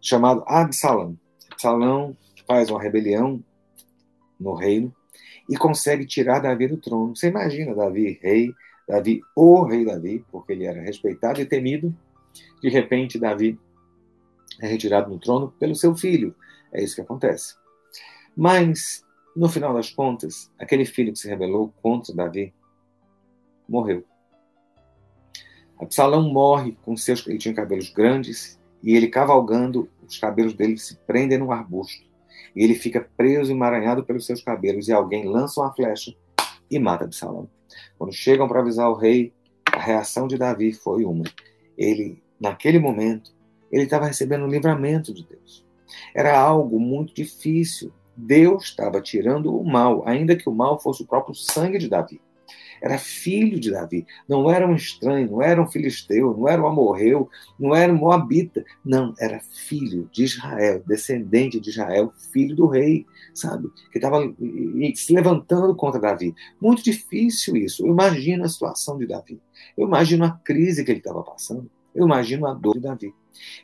chamado 0.00 0.42
Absalão. 0.46 1.18
Absalão 1.50 2.16
faz 2.46 2.70
uma 2.70 2.80
rebelião 2.80 3.42
no 4.38 4.54
reino 4.54 4.94
e 5.48 5.56
consegue 5.56 6.06
tirar 6.06 6.40
Davi 6.40 6.68
do 6.68 6.76
trono. 6.76 7.16
Você 7.16 7.28
imagina 7.28 7.74
Davi, 7.74 8.18
rei, 8.22 8.52
Davi, 8.86 9.20
o 9.34 9.64
rei 9.64 9.84
Davi, 9.84 10.24
porque 10.30 10.52
ele 10.52 10.64
era 10.64 10.80
respeitado 10.80 11.40
e 11.40 11.46
temido. 11.46 11.94
De 12.62 12.68
repente, 12.68 13.18
Davi 13.18 13.58
é 14.60 14.66
retirado 14.66 15.10
do 15.10 15.18
trono 15.18 15.52
pelo 15.58 15.74
seu 15.74 15.96
filho. 15.96 16.34
É 16.72 16.82
isso 16.82 16.94
que 16.94 17.00
acontece. 17.00 17.54
Mas, 18.36 19.04
no 19.34 19.48
final 19.48 19.74
das 19.74 19.90
contas, 19.90 20.52
aquele 20.58 20.84
filho 20.84 21.12
que 21.12 21.18
se 21.18 21.28
rebelou 21.28 21.72
contra 21.82 22.14
Davi 22.14 22.54
morreu. 23.68 24.04
Absalão 25.78 26.28
morre 26.28 26.76
com 26.82 26.96
seus. 26.96 27.26
Ele 27.26 27.38
tinha 27.38 27.54
cabelos 27.54 27.90
grandes 27.90 28.57
e 28.82 28.96
ele 28.96 29.08
cavalgando, 29.08 29.88
os 30.06 30.18
cabelos 30.18 30.54
dele 30.54 30.76
se 30.78 30.96
prendem 31.06 31.38
no 31.38 31.52
arbusto 31.52 32.08
e 32.54 32.64
ele 32.64 32.74
fica 32.74 33.08
preso, 33.16 33.52
emaranhado 33.52 34.04
pelos 34.04 34.26
seus 34.26 34.42
cabelos, 34.42 34.88
e 34.88 34.92
alguém 34.92 35.24
lança 35.24 35.60
uma 35.60 35.72
flecha 35.72 36.14
e 36.70 36.78
mata 36.78 37.04
Absalão. 37.04 37.48
Quando 37.96 38.12
chegam 38.12 38.48
para 38.48 38.60
avisar 38.60 38.90
o 38.90 38.94
rei, 38.94 39.32
a 39.72 39.78
reação 39.78 40.26
de 40.26 40.36
Davi 40.36 40.72
foi 40.72 41.04
uma. 41.04 41.24
Ele, 41.76 42.22
naquele 42.40 42.78
momento, 42.78 43.32
ele 43.70 43.84
estava 43.84 44.06
recebendo 44.06 44.44
o 44.44 44.48
livramento 44.48 45.12
de 45.14 45.24
Deus. 45.24 45.64
Era 46.14 46.38
algo 46.38 46.80
muito 46.80 47.14
difícil. 47.14 47.92
Deus 48.16 48.64
estava 48.64 49.00
tirando 49.00 49.56
o 49.56 49.64
mal, 49.64 50.02
ainda 50.06 50.34
que 50.34 50.48
o 50.48 50.52
mal 50.52 50.80
fosse 50.80 51.02
o 51.02 51.06
próprio 51.06 51.34
sangue 51.34 51.78
de 51.78 51.88
Davi 51.88 52.20
era 52.80 52.98
filho 52.98 53.58
de 53.58 53.70
Davi, 53.70 54.06
não 54.28 54.50
era 54.50 54.66
um 54.66 54.74
estranho, 54.74 55.30
não 55.30 55.42
era 55.42 55.60
um 55.60 55.66
filisteu, 55.66 56.36
não 56.36 56.48
era 56.48 56.62
um 56.62 56.66
amorreu, 56.66 57.28
não 57.58 57.74
era 57.74 57.92
um 57.92 57.96
moabita, 57.96 58.64
não, 58.84 59.14
era 59.18 59.40
filho 59.40 60.08
de 60.12 60.24
Israel, 60.24 60.82
descendente 60.86 61.60
de 61.60 61.70
Israel, 61.70 62.12
filho 62.32 62.54
do 62.54 62.66
rei, 62.66 63.06
sabe? 63.34 63.68
Que 63.90 63.98
estava 63.98 64.20
se 64.94 65.12
levantando 65.12 65.74
contra 65.74 66.00
Davi. 66.00 66.34
Muito 66.60 66.82
difícil 66.82 67.56
isso. 67.56 67.86
Eu 67.86 67.90
imagino 67.90 68.44
a 68.44 68.48
situação 68.48 68.98
de 68.98 69.06
Davi. 69.06 69.40
Eu 69.76 69.86
imagino 69.86 70.24
a 70.24 70.30
crise 70.30 70.84
que 70.84 70.90
ele 70.90 70.98
estava 70.98 71.22
passando. 71.22 71.70
Eu 71.94 72.04
imagino 72.04 72.46
a 72.46 72.54
dor 72.54 72.74
de 72.74 72.80
Davi. 72.80 73.14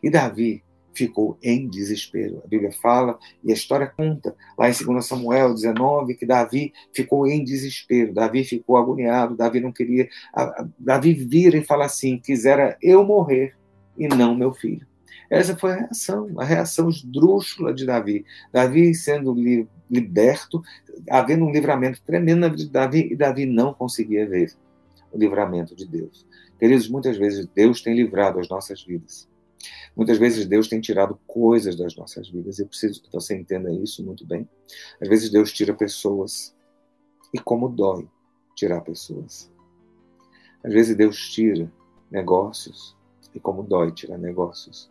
E 0.03 0.11
Davi 0.11 0.62
ficou 0.94 1.37
em 1.42 1.68
desespero. 1.68 2.40
A 2.44 2.48
Bíblia 2.48 2.72
fala, 2.72 3.18
e 3.42 3.50
a 3.50 3.54
história 3.54 3.87
conta, 3.87 4.35
lá 4.57 4.68
em 4.68 4.72
2 4.72 5.04
Samuel 5.04 5.52
19, 5.52 6.14
que 6.14 6.24
Davi 6.24 6.72
ficou 6.94 7.26
em 7.26 7.42
desespero, 7.42 8.14
Davi 8.14 8.44
ficou 8.44 8.76
agoniado, 8.76 9.37
Davi 9.37 9.61
não 9.61 9.72
queria. 9.72 10.09
Davi 10.78 11.12
vira 11.12 11.59
e 11.59 11.64
fala 11.64 11.85
assim: 11.85 12.18
quisera 12.18 12.76
eu 12.80 13.04
morrer 13.04 13.54
e 13.98 14.09
não 14.09 14.35
meu 14.35 14.52
filho. 14.52 14.87
Essa 15.28 15.57
foi 15.57 15.72
a 15.72 15.76
reação, 15.76 16.28
a 16.38 16.44
reação 16.44 16.88
esdrúxula 16.88 17.74
de 17.74 17.85
Davi. 17.85 18.24
Davi 18.52 18.94
sendo 18.94 19.35
liberto, 19.90 20.62
havendo 21.11 21.44
um 21.44 21.50
livramento 21.50 22.00
tremendo 22.04 22.40
na 22.40 22.48
vida 22.48 22.64
de 22.64 22.70
Davi, 22.70 23.09
e 23.11 23.16
Davi 23.16 23.46
não 23.46 23.74
conseguia 23.74 24.28
ver 24.28 24.52
o 25.11 25.18
livramento 25.18 25.74
de 25.74 25.87
Deus. 25.87 26.26
Queridos, 26.59 26.88
muitas 26.88 27.16
vezes 27.16 27.48
Deus 27.54 27.83
tem 27.83 27.94
livrado 27.94 28.38
as 28.38 28.48
nossas 28.48 28.83
vidas 28.83 29.28
Muitas 29.96 30.18
vezes 30.18 30.46
Deus 30.46 30.68
tem 30.68 30.81
tirado 30.81 31.18
coisas 31.27 31.77
das 31.77 31.96
nossas 31.96 32.29
vidas. 32.29 32.59
Eu 32.59 32.66
preciso 32.66 33.03
que 33.03 33.12
você 33.12 33.37
entenda 33.37 33.72
isso 33.72 34.05
muito 34.05 34.27
bem. 34.27 34.48
Às 35.00 35.09
vezes 35.09 35.31
Deus 35.31 35.53
tira 35.53 35.74
pessoas. 35.74 36.55
E 37.33 37.38
como 37.38 37.68
dói 37.68 38.09
tirar 38.55 38.81
pessoas. 38.81 39.53
Às 40.64 40.72
vezes 40.72 40.96
Deus 40.96 41.16
tira 41.31 41.70
negócios. 42.11 42.96
E 43.35 43.40
como 43.40 43.62
dói 43.62 43.92
tirar 43.92 44.18
negócios. 44.18 44.90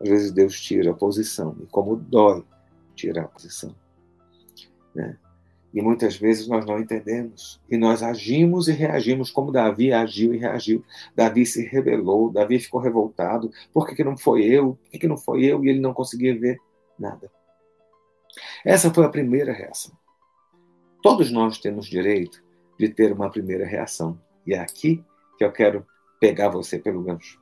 Às 0.00 0.08
vezes 0.08 0.32
Deus 0.32 0.60
tira 0.60 0.90
a 0.90 0.94
posição. 0.94 1.56
E 1.62 1.66
como 1.66 1.96
dói 1.96 2.44
tirar 2.94 3.24
a 3.24 3.28
posição. 3.28 3.74
Né? 4.94 5.18
E 5.72 5.80
muitas 5.80 6.16
vezes 6.16 6.46
nós 6.46 6.66
não 6.66 6.78
entendemos. 6.78 7.60
E 7.70 7.76
nós 7.76 8.02
agimos 8.02 8.68
e 8.68 8.72
reagimos 8.72 9.30
como 9.30 9.50
Davi 9.50 9.92
agiu 9.92 10.34
e 10.34 10.38
reagiu. 10.38 10.84
Davi 11.16 11.46
se 11.46 11.64
rebelou, 11.64 12.30
Davi 12.30 12.58
ficou 12.58 12.80
revoltado. 12.80 13.50
Por 13.72 13.86
que, 13.86 13.94
que 13.94 14.04
não 14.04 14.16
foi 14.16 14.44
eu? 14.44 14.74
Por 14.74 14.90
que, 14.90 14.98
que 14.98 15.08
não 15.08 15.16
foi 15.16 15.44
eu? 15.44 15.64
E 15.64 15.70
ele 15.70 15.80
não 15.80 15.94
conseguia 15.94 16.38
ver 16.38 16.58
nada. 16.98 17.30
Essa 18.64 18.92
foi 18.92 19.04
a 19.04 19.08
primeira 19.08 19.52
reação. 19.52 19.96
Todos 21.02 21.30
nós 21.30 21.58
temos 21.58 21.86
direito 21.86 22.42
de 22.78 22.88
ter 22.88 23.12
uma 23.12 23.30
primeira 23.30 23.66
reação. 23.66 24.20
E 24.46 24.52
é 24.54 24.58
aqui 24.58 25.02
que 25.38 25.44
eu 25.44 25.50
quero 25.50 25.86
pegar 26.20 26.50
você 26.50 26.78
pelo 26.78 27.02
gancho. 27.02 27.40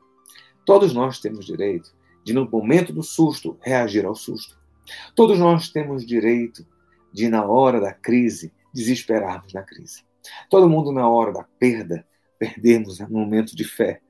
Todos 0.65 0.95
nós 0.95 1.19
temos 1.19 1.45
direito 1.45 1.93
de, 2.25 2.33
no 2.33 2.49
momento 2.49 2.93
do 2.93 3.03
susto, 3.03 3.59
reagir 3.61 4.07
ao 4.07 4.15
susto. 4.15 4.59
Todos 5.15 5.39
nós 5.39 5.69
temos 5.69 6.07
direito 6.07 6.67
de, 7.13 7.29
na 7.29 7.45
hora 7.45 7.81
da 7.81 7.93
crise, 7.93 8.53
desesperarmos 8.73 9.53
na 9.53 9.63
crise. 9.63 10.05
Todo 10.49 10.69
mundo, 10.69 10.93
na 10.93 11.09
hora 11.09 11.33
da 11.33 11.45
perda, 11.59 12.07
perdemos 12.39 12.99
no 13.01 13.09
momento 13.11 13.57
de 13.57 13.65
fé. 13.65 14.01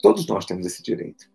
Todos 0.00 0.26
nós 0.26 0.44
temos 0.44 0.66
esse 0.66 0.82
direito. 0.82 1.30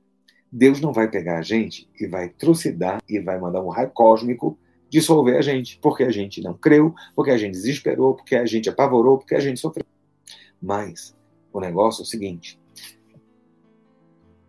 Deus 0.51 0.79
não 0.79 0.93
vai 0.93 1.09
pegar 1.09 1.39
a 1.39 1.41
gente 1.41 1.89
e 1.99 2.05
vai 2.05 2.29
trucidar 2.29 3.01
e 3.09 3.19
vai 3.19 3.39
mandar 3.39 3.61
um 3.61 3.69
raio 3.69 3.89
cósmico 3.89 4.57
dissolver 4.89 5.37
a 5.37 5.41
gente, 5.41 5.79
porque 5.79 6.03
a 6.03 6.11
gente 6.11 6.39
não 6.41 6.53
creu, 6.53 6.93
porque 7.15 7.31
a 7.31 7.37
gente 7.37 7.53
desesperou, 7.53 8.13
porque 8.13 8.35
a 8.35 8.45
gente 8.45 8.69
apavorou, 8.69 9.17
porque 9.17 9.33
a 9.33 9.39
gente 9.39 9.59
sofreu. 9.59 9.85
Mas 10.61 11.15
o 11.51 11.59
negócio 11.59 12.01
é 12.01 12.03
o 12.03 12.07
seguinte: 12.07 12.59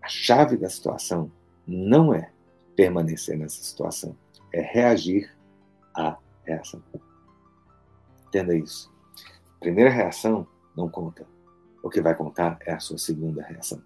a 0.03 0.09
chave 0.09 0.59
da 0.59 0.68
situação 0.68 1.33
não 1.66 2.12
é 2.12 2.31
permanecer 2.77 3.38
nessa 3.38 3.62
situação, 3.62 4.14
é 4.53 4.61
reagir 4.61 5.35
a 5.96 6.18
reação. 6.44 6.83
Entenda 8.28 8.57
isso. 8.57 8.92
primeira 9.61 9.90
reação 9.90 10.46
não 10.76 10.88
conta. 10.88 11.26
O 11.83 11.90
que 11.90 12.00
vai 12.00 12.14
contar 12.14 12.59
é 12.64 12.72
a 12.72 12.80
sua 12.80 12.96
segunda 12.96 13.42
reação. 13.42 13.83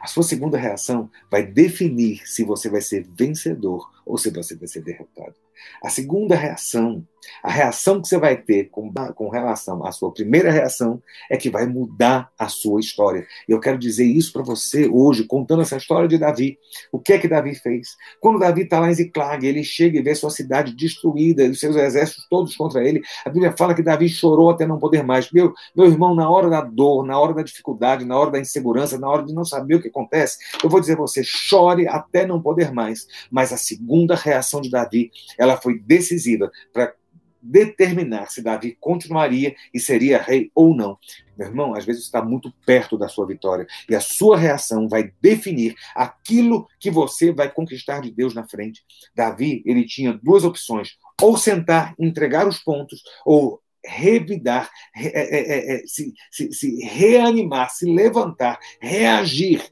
A 0.00 0.06
sua 0.06 0.22
segunda 0.22 0.56
reação 0.56 1.10
vai 1.30 1.44
definir 1.44 2.26
se 2.26 2.44
você 2.44 2.70
vai 2.70 2.80
ser 2.80 3.04
vencedor 3.04 3.90
ou 4.06 4.16
se 4.16 4.30
você 4.30 4.54
vai 4.54 4.68
ser 4.68 4.82
derrotado. 4.82 5.34
A 5.82 5.90
segunda 5.90 6.36
reação 6.36 7.06
A 7.42 7.50
reação 7.50 8.00
que 8.00 8.08
você 8.08 8.18
vai 8.18 8.36
ter 8.36 8.70
com, 8.70 8.92
com 9.14 9.28
relação 9.28 9.84
à 9.84 9.92
sua 9.92 10.12
primeira 10.12 10.50
reação 10.50 11.02
é 11.30 11.36
que 11.36 11.50
vai 11.50 11.66
mudar 11.66 12.30
a 12.38 12.48
sua 12.48 12.80
história. 12.80 13.26
E 13.48 13.52
eu 13.52 13.60
quero 13.60 13.78
dizer 13.78 14.04
isso 14.04 14.32
para 14.32 14.42
você 14.42 14.88
hoje, 14.88 15.24
contando 15.24 15.62
essa 15.62 15.76
história 15.76 16.08
de 16.08 16.18
Davi. 16.18 16.58
O 16.92 16.98
que 16.98 17.12
é 17.12 17.18
que 17.18 17.28
Davi 17.28 17.54
fez? 17.54 17.96
Quando 18.20 18.38
Davi 18.38 18.62
está 18.62 18.80
lá 18.80 18.90
em 18.90 18.94
Ziclag, 18.94 19.46
ele 19.46 19.62
chega 19.62 19.98
e 19.98 20.02
vê 20.02 20.14
sua 20.14 20.30
cidade 20.30 20.74
destruída, 20.74 21.44
os 21.44 21.60
seus 21.60 21.76
exércitos 21.76 22.26
todos 22.28 22.56
contra 22.56 22.82
ele. 22.86 23.00
A 23.24 23.30
Bíblia 23.30 23.54
fala 23.56 23.74
que 23.74 23.82
Davi 23.82 24.08
chorou 24.08 24.50
até 24.50 24.66
não 24.66 24.78
poder 24.78 25.02
mais. 25.02 25.30
Meu, 25.30 25.52
meu 25.74 25.86
irmão, 25.86 26.14
na 26.14 26.28
hora 26.28 26.48
da 26.48 26.60
dor, 26.60 27.04
na 27.04 27.18
hora 27.18 27.34
da 27.34 27.42
dificuldade, 27.42 28.04
na 28.04 28.18
hora 28.18 28.30
da 28.30 28.40
insegurança, 28.40 28.98
na 28.98 29.08
hora 29.08 29.24
de 29.24 29.34
não 29.34 29.44
saber 29.44 29.76
o 29.76 29.82
que 29.82 29.88
acontece, 29.88 30.38
eu 30.62 30.70
vou 30.70 30.80
dizer 30.80 30.94
a 30.94 30.96
você, 30.96 31.22
chore 31.24 31.86
até 31.86 32.26
não 32.26 32.40
poder 32.40 32.72
mais. 32.72 33.06
Mas 33.30 33.52
a 33.52 33.56
segunda 33.56 34.14
reação 34.14 34.60
de 34.60 34.70
Davi, 34.70 35.10
ela 35.38 35.56
foi 35.56 35.78
decisiva 35.78 36.50
para 36.72 36.94
determinar 37.42 38.30
se 38.30 38.42
Davi 38.42 38.76
continuaria 38.80 39.54
e 39.72 39.80
seria 39.80 40.20
rei 40.20 40.50
ou 40.54 40.74
não. 40.74 40.98
Meu 41.36 41.48
irmão, 41.48 41.74
às 41.74 41.84
vezes 41.84 42.04
está 42.04 42.22
muito 42.22 42.52
perto 42.66 42.98
da 42.98 43.08
sua 43.08 43.26
vitória 43.26 43.66
e 43.88 43.94
a 43.94 44.00
sua 44.00 44.36
reação 44.36 44.88
vai 44.88 45.12
definir 45.20 45.74
aquilo 45.94 46.68
que 46.78 46.90
você 46.90 47.32
vai 47.32 47.50
conquistar 47.50 48.00
de 48.00 48.10
Deus 48.10 48.34
na 48.34 48.46
frente. 48.46 48.82
Davi, 49.14 49.62
ele 49.64 49.86
tinha 49.86 50.12
duas 50.12 50.44
opções: 50.44 50.98
ou 51.20 51.36
sentar, 51.36 51.94
entregar 51.98 52.46
os 52.46 52.58
pontos, 52.58 53.02
ou 53.24 53.60
revidar, 53.84 54.70
é, 54.94 55.06
é, 55.06 55.76
é, 55.76 55.82
se, 55.86 56.12
se, 56.30 56.52
se 56.52 56.76
reanimar, 56.84 57.70
se 57.70 57.86
levantar, 57.86 58.58
reagir 58.80 59.64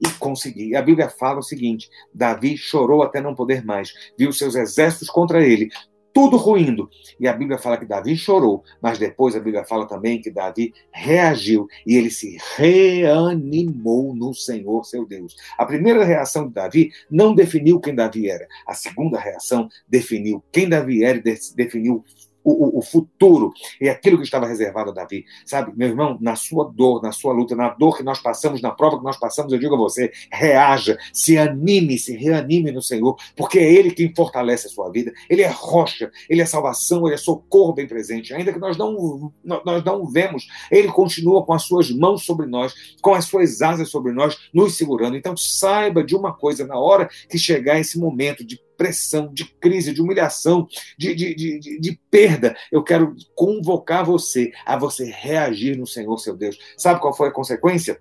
e 0.00 0.10
conseguir. 0.18 0.74
A 0.76 0.82
Bíblia 0.82 1.08
fala 1.10 1.38
o 1.40 1.42
seguinte: 1.42 1.88
Davi 2.12 2.56
chorou 2.56 3.02
até 3.02 3.20
não 3.20 3.34
poder 3.34 3.64
mais, 3.64 3.92
viu 4.18 4.32
seus 4.32 4.54
exércitos 4.54 5.10
contra 5.10 5.44
ele, 5.44 5.70
tudo 6.12 6.36
ruindo. 6.36 6.88
E 7.18 7.26
a 7.26 7.32
Bíblia 7.32 7.58
fala 7.58 7.76
que 7.76 7.84
Davi 7.84 8.16
chorou, 8.16 8.62
mas 8.80 8.98
depois 8.98 9.34
a 9.34 9.40
Bíblia 9.40 9.64
fala 9.64 9.86
também 9.86 10.20
que 10.20 10.30
Davi 10.30 10.72
reagiu 10.92 11.66
e 11.86 11.96
ele 11.96 12.10
se 12.10 12.36
reanimou 12.56 14.14
no 14.14 14.34
Senhor, 14.34 14.84
seu 14.84 15.06
Deus. 15.06 15.36
A 15.58 15.64
primeira 15.64 16.04
reação 16.04 16.46
de 16.48 16.54
Davi 16.54 16.90
não 17.10 17.34
definiu 17.34 17.80
quem 17.80 17.94
Davi 17.94 18.30
era. 18.30 18.46
A 18.66 18.74
segunda 18.74 19.18
reação 19.18 19.68
definiu 19.88 20.42
quem 20.52 20.68
Davi 20.68 21.04
era 21.04 21.18
e 21.18 21.22
definiu 21.54 22.04
o, 22.42 22.78
o, 22.78 22.82
futuro 22.82 23.52
e 23.80 23.88
aquilo 23.88 24.16
que 24.16 24.24
estava 24.24 24.46
reservado 24.46 24.90
a 24.90 24.94
Davi. 24.94 25.24
Sabe, 25.44 25.72
meu 25.76 25.88
irmão, 25.88 26.16
na 26.20 26.36
sua 26.36 26.64
dor, 26.64 27.02
na 27.02 27.12
sua 27.12 27.32
luta, 27.32 27.54
na 27.54 27.68
dor 27.68 27.96
que 27.96 28.02
nós 28.02 28.18
passamos, 28.20 28.62
na 28.62 28.70
prova 28.70 28.98
que 28.98 29.04
nós 29.04 29.18
passamos, 29.18 29.52
eu 29.52 29.58
digo 29.58 29.74
a 29.74 29.78
você, 29.78 30.10
reaja, 30.32 30.96
se 31.12 31.36
anime, 31.36 31.98
se 31.98 32.16
reanime 32.16 32.72
no 32.72 32.82
Senhor, 32.82 33.16
porque 33.36 33.58
é 33.58 33.72
Ele 33.72 33.90
quem 33.90 34.14
fortalece 34.14 34.66
a 34.66 34.70
sua 34.70 34.90
vida. 34.90 35.12
Ele 35.28 35.42
é 35.42 35.48
rocha, 35.48 36.10
Ele 36.28 36.40
é 36.40 36.46
salvação, 36.46 37.06
Ele 37.06 37.14
é 37.14 37.18
socorro 37.18 37.72
bem 37.72 37.86
presente. 37.86 38.32
Ainda 38.34 38.52
que 38.52 38.58
nós 38.58 38.76
não, 38.76 39.32
nós 39.44 39.84
não 39.84 40.06
vemos, 40.06 40.48
Ele 40.70 40.88
continua 40.88 41.44
com 41.44 41.52
as 41.52 41.62
suas 41.62 41.90
mãos 41.90 42.24
sobre 42.24 42.46
nós, 42.46 42.96
com 43.00 43.14
as 43.14 43.26
suas 43.26 43.60
asas 43.62 43.88
sobre 43.88 44.12
nós, 44.12 44.36
nos 44.52 44.76
segurando. 44.76 45.16
Então 45.16 45.36
saiba 45.36 46.02
de 46.02 46.16
uma 46.16 46.32
coisa, 46.32 46.66
na 46.66 46.78
hora 46.78 47.08
que 47.28 47.38
chegar 47.38 47.78
esse 47.78 47.98
momento 47.98 48.44
de 48.44 48.60
pressão, 48.80 49.30
de 49.30 49.44
crise, 49.44 49.92
de 49.92 50.00
humilhação, 50.00 50.66
de, 50.96 51.14
de, 51.14 51.34
de, 51.34 51.78
de, 51.78 52.00
perda, 52.10 52.56
eu 52.72 52.82
quero 52.82 53.14
convocar 53.34 54.06
você 54.06 54.52
a 54.64 54.74
você 54.74 55.04
reagir 55.04 55.76
no 55.76 55.86
Senhor, 55.86 56.16
seu 56.16 56.34
Deus. 56.34 56.58
Sabe 56.78 56.98
qual 56.98 57.14
foi 57.14 57.28
a 57.28 57.30
consequência? 57.30 58.00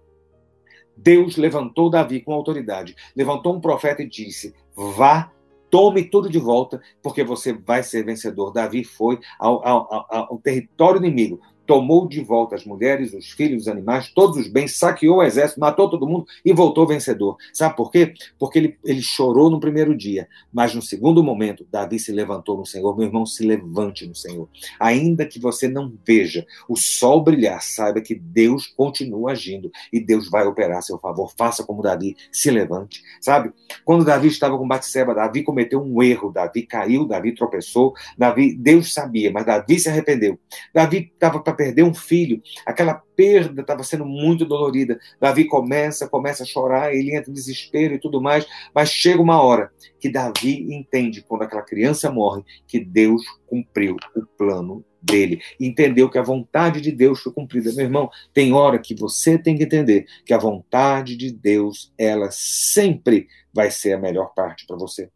Deus 0.95 1.35
levantou 1.35 1.89
Davi 1.89 2.21
com 2.21 2.31
autoridade, 2.31 2.95
levantou 3.13 3.53
um 3.53 3.59
profeta 3.59 4.01
e 4.03 4.07
disse: 4.07 4.55
vá 4.73 5.29
tome 5.69 6.05
tudo 6.05 6.29
de 6.29 6.39
volta, 6.39 6.81
porque 7.03 7.25
você 7.25 7.51
vai 7.51 7.83
ser 7.83 8.05
vencedor. 8.05 8.53
Davi 8.53 8.85
foi 8.85 9.19
ao, 9.37 9.67
ao, 9.67 9.93
ao, 9.93 10.07
ao, 10.31 10.37
território 10.37 10.99
inimigo, 10.99 11.41
tomou 11.69 12.07
de 12.07 12.19
volta 12.19 12.55
as 12.55 12.65
mulheres, 12.65 13.13
os 13.13 13.29
filhos, 13.29 13.61
os 13.61 13.67
animais, 13.67 14.11
todos 14.11 14.37
os 14.37 14.47
bens, 14.47 14.75
saqueou 14.75 15.17
o 15.17 15.23
exército, 15.23 15.59
matou 15.59 15.87
todo 15.87 16.07
mundo 16.07 16.25
e 16.43 16.51
voltou 16.51 16.87
vencedor. 16.87 17.37
Sabe 17.53 17.75
por 17.75 17.91
quê? 17.91 18.15
Porque 18.39 18.57
ele, 18.57 18.77
ele 18.83 19.03
chorou 19.03 19.51
no 19.51 19.59
primeiro 19.59 19.95
dia, 19.95 20.27
mas 20.51 20.73
no 20.73 20.81
segundo 20.81 21.23
momento, 21.23 21.67
Davi 21.71 21.99
se 21.99 22.11
levantou 22.11 22.57
no 22.57 22.65
Senhor. 22.65 22.97
Meu 22.97 23.05
irmão, 23.05 23.23
se 23.23 23.45
levante 23.45 24.07
no 24.07 24.15
Senhor. 24.15 24.49
Ainda 24.79 25.27
que 25.27 25.39
você 25.39 25.67
não 25.67 25.93
veja 26.03 26.43
o 26.67 26.75
sol 26.75 27.23
brilhar, 27.23 27.61
saiba 27.61 28.01
que 28.01 28.15
Deus 28.15 28.65
continua 28.65 29.33
agindo 29.33 29.71
e 29.93 29.99
Deus 29.99 30.27
vai 30.27 30.47
operar 30.47 30.79
a 30.79 30.81
seu 30.81 30.97
favor. 30.97 31.31
Faça 31.37 31.63
como 31.63 31.83
Davi, 31.83 32.17
se 32.31 32.49
levante. 32.49 33.03
Sabe? 33.21 33.53
Quando 33.85 34.03
Davi 34.03 34.27
estava 34.27 34.57
com 34.57 34.67
Batseba, 34.67 35.13
Davi 35.13 35.43
cometeu 35.43 35.79
um 35.79 36.01
erro, 36.01 36.31
Davi 36.31 36.63
caiu, 36.63 37.05
Davi 37.05 37.35
tropeçou, 37.35 37.93
Davi, 38.17 38.55
Deus 38.55 38.91
sabia, 38.91 39.31
mas 39.31 39.45
Davi 39.45 39.79
se 39.79 39.87
arrependeu. 39.87 40.39
Davi 40.73 41.11
estava 41.13 41.39
para 41.39 41.53
perder 41.59 41.83
um 41.83 41.93
filho, 41.93 42.41
aquela 42.65 42.93
perda 42.93 43.59
estava 43.59 43.83
sendo 43.83 44.05
muito 44.05 44.45
dolorida. 44.45 44.97
Davi 45.19 45.43
começa, 45.43 46.07
começa 46.07 46.43
a 46.43 46.45
chorar, 46.45 46.95
ele 46.95 47.13
entra 47.13 47.29
em 47.29 47.33
desespero 47.33 47.95
e 47.95 47.99
tudo 47.99 48.21
mais, 48.21 48.47
mas 48.73 48.89
chega 48.89 49.21
uma 49.21 49.41
hora 49.41 49.69
que 49.99 50.09
Davi 50.09 50.73
entende, 50.73 51.21
quando 51.21 51.41
aquela 51.41 51.61
criança 51.61 52.09
morre, 52.09 52.45
que 52.65 52.79
Deus 52.79 53.23
cumpriu 53.45 53.97
o 54.15 54.25
plano 54.37 54.85
dele. 55.01 55.41
Entendeu 55.59 56.09
que 56.09 56.17
a 56.17 56.23
vontade 56.23 56.79
de 56.79 56.93
Deus 56.93 57.19
foi 57.19 57.33
cumprida. 57.33 57.73
Meu 57.73 57.83
irmão, 57.83 58.09
tem 58.33 58.53
hora 58.53 58.79
que 58.79 58.95
você 58.95 59.37
tem 59.37 59.57
que 59.57 59.63
entender 59.63 60.05
que 60.25 60.33
a 60.33 60.37
vontade 60.37 61.17
de 61.17 61.29
Deus, 61.29 61.91
ela 61.97 62.29
sempre 62.31 63.27
vai 63.53 63.69
ser 63.69 63.91
a 63.91 63.99
melhor 63.99 64.33
parte 64.33 64.65
para 64.65 64.77
você. 64.77 65.09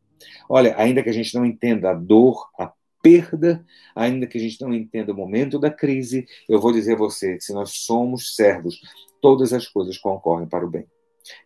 Olha, 0.50 0.76
ainda 0.78 1.02
que 1.02 1.10
a 1.10 1.14
gente 1.14 1.34
não 1.36 1.46
entenda 1.46 1.92
a 1.92 1.94
dor, 1.94 2.50
a 2.60 2.70
perda, 3.04 3.64
ainda 3.94 4.26
que 4.26 4.38
a 4.38 4.42
gente 4.42 4.62
não 4.62 4.74
entenda 4.74 5.12
o 5.12 5.16
momento 5.16 5.60
da 5.60 5.70
crise, 5.70 6.26
eu 6.48 6.60
vou 6.60 6.72
dizer 6.72 6.94
a 6.94 6.98
você 6.98 7.36
que 7.36 7.44
se 7.44 7.54
nós 7.54 7.72
somos 7.72 8.34
servos, 8.36 8.80
todas 9.22 9.52
as 9.52 9.68
coisas 9.68 9.98
concorrem 9.98 10.48
para 10.48 10.66
o 10.66 10.70
bem. 10.70 10.88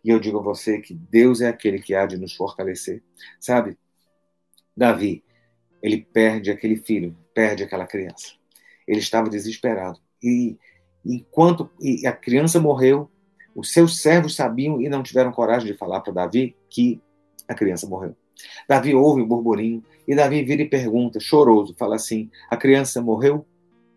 E 0.04 0.10
eu 0.10 0.20
digo 0.20 0.38
a 0.38 0.42
você 0.42 0.80
que 0.80 0.94
Deus 0.94 1.40
é 1.40 1.48
aquele 1.48 1.80
que 1.80 1.94
há 1.94 2.06
de 2.06 2.16
nos 2.16 2.34
fortalecer. 2.34 3.02
Sabe? 3.40 3.76
Davi, 4.76 5.24
ele 5.82 6.00
perde 6.00 6.50
aquele 6.50 6.76
filho, 6.76 7.16
perde 7.34 7.64
aquela 7.64 7.86
criança. 7.86 8.32
Ele 8.86 9.00
estava 9.00 9.28
desesperado. 9.28 10.00
E 10.22 10.56
enquanto 11.04 11.68
e 11.80 12.06
a 12.06 12.12
criança 12.12 12.60
morreu, 12.60 13.10
os 13.54 13.72
seus 13.72 14.00
servos 14.00 14.36
sabiam 14.36 14.80
e 14.80 14.88
não 14.88 15.02
tiveram 15.02 15.32
coragem 15.32 15.72
de 15.72 15.76
falar 15.76 16.00
para 16.00 16.12
Davi 16.12 16.56
que 16.70 17.00
a 17.48 17.54
criança 17.54 17.88
morreu. 17.88 18.16
Davi 18.68 18.94
ouve 18.94 19.22
o 19.22 19.26
burburinho 19.26 19.82
e 20.06 20.14
Davi 20.14 20.42
vira 20.42 20.62
e 20.62 20.68
pergunta, 20.68 21.20
choroso, 21.20 21.74
fala 21.78 21.96
assim: 21.96 22.30
A 22.50 22.56
criança 22.56 23.02
morreu? 23.02 23.46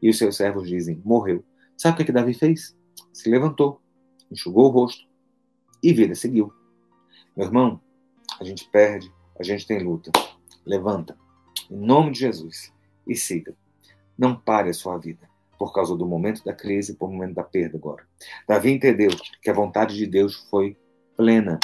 E 0.01 0.09
os 0.09 0.17
seus 0.17 0.35
servos 0.37 0.67
dizem: 0.67 1.01
Morreu. 1.05 1.43
Sabe 1.77 1.95
o 1.95 1.97
que, 1.97 2.05
que 2.05 2.11
Davi 2.11 2.33
fez? 2.33 2.75
Se 3.13 3.29
levantou, 3.29 3.81
enxugou 4.31 4.65
o 4.65 4.69
rosto 4.69 5.05
e 5.83 5.93
vida 5.93 6.15
seguiu. 6.15 6.53
Meu 7.35 7.47
irmão, 7.47 7.81
a 8.39 8.43
gente 8.43 8.69
perde, 8.69 9.11
a 9.39 9.43
gente 9.43 9.65
tem 9.65 9.79
luta. 9.79 10.11
Levanta, 10.65 11.17
em 11.69 11.77
nome 11.77 12.11
de 12.11 12.19
Jesus, 12.19 12.71
e 13.07 13.15
siga. 13.15 13.55
Não 14.17 14.35
pare 14.35 14.69
a 14.69 14.73
sua 14.73 14.97
vida 14.97 15.29
por 15.57 15.73
causa 15.73 15.95
do 15.95 16.07
momento 16.07 16.43
da 16.43 16.53
crise, 16.53 16.95
por 16.95 17.11
momento 17.11 17.35
da 17.35 17.43
perda 17.43 17.77
agora. 17.77 18.03
Davi 18.47 18.71
entendeu 18.71 19.11
que 19.41 19.49
a 19.49 19.53
vontade 19.53 19.95
de 19.95 20.07
Deus 20.07 20.35
foi 20.49 20.77
plena. 21.21 21.59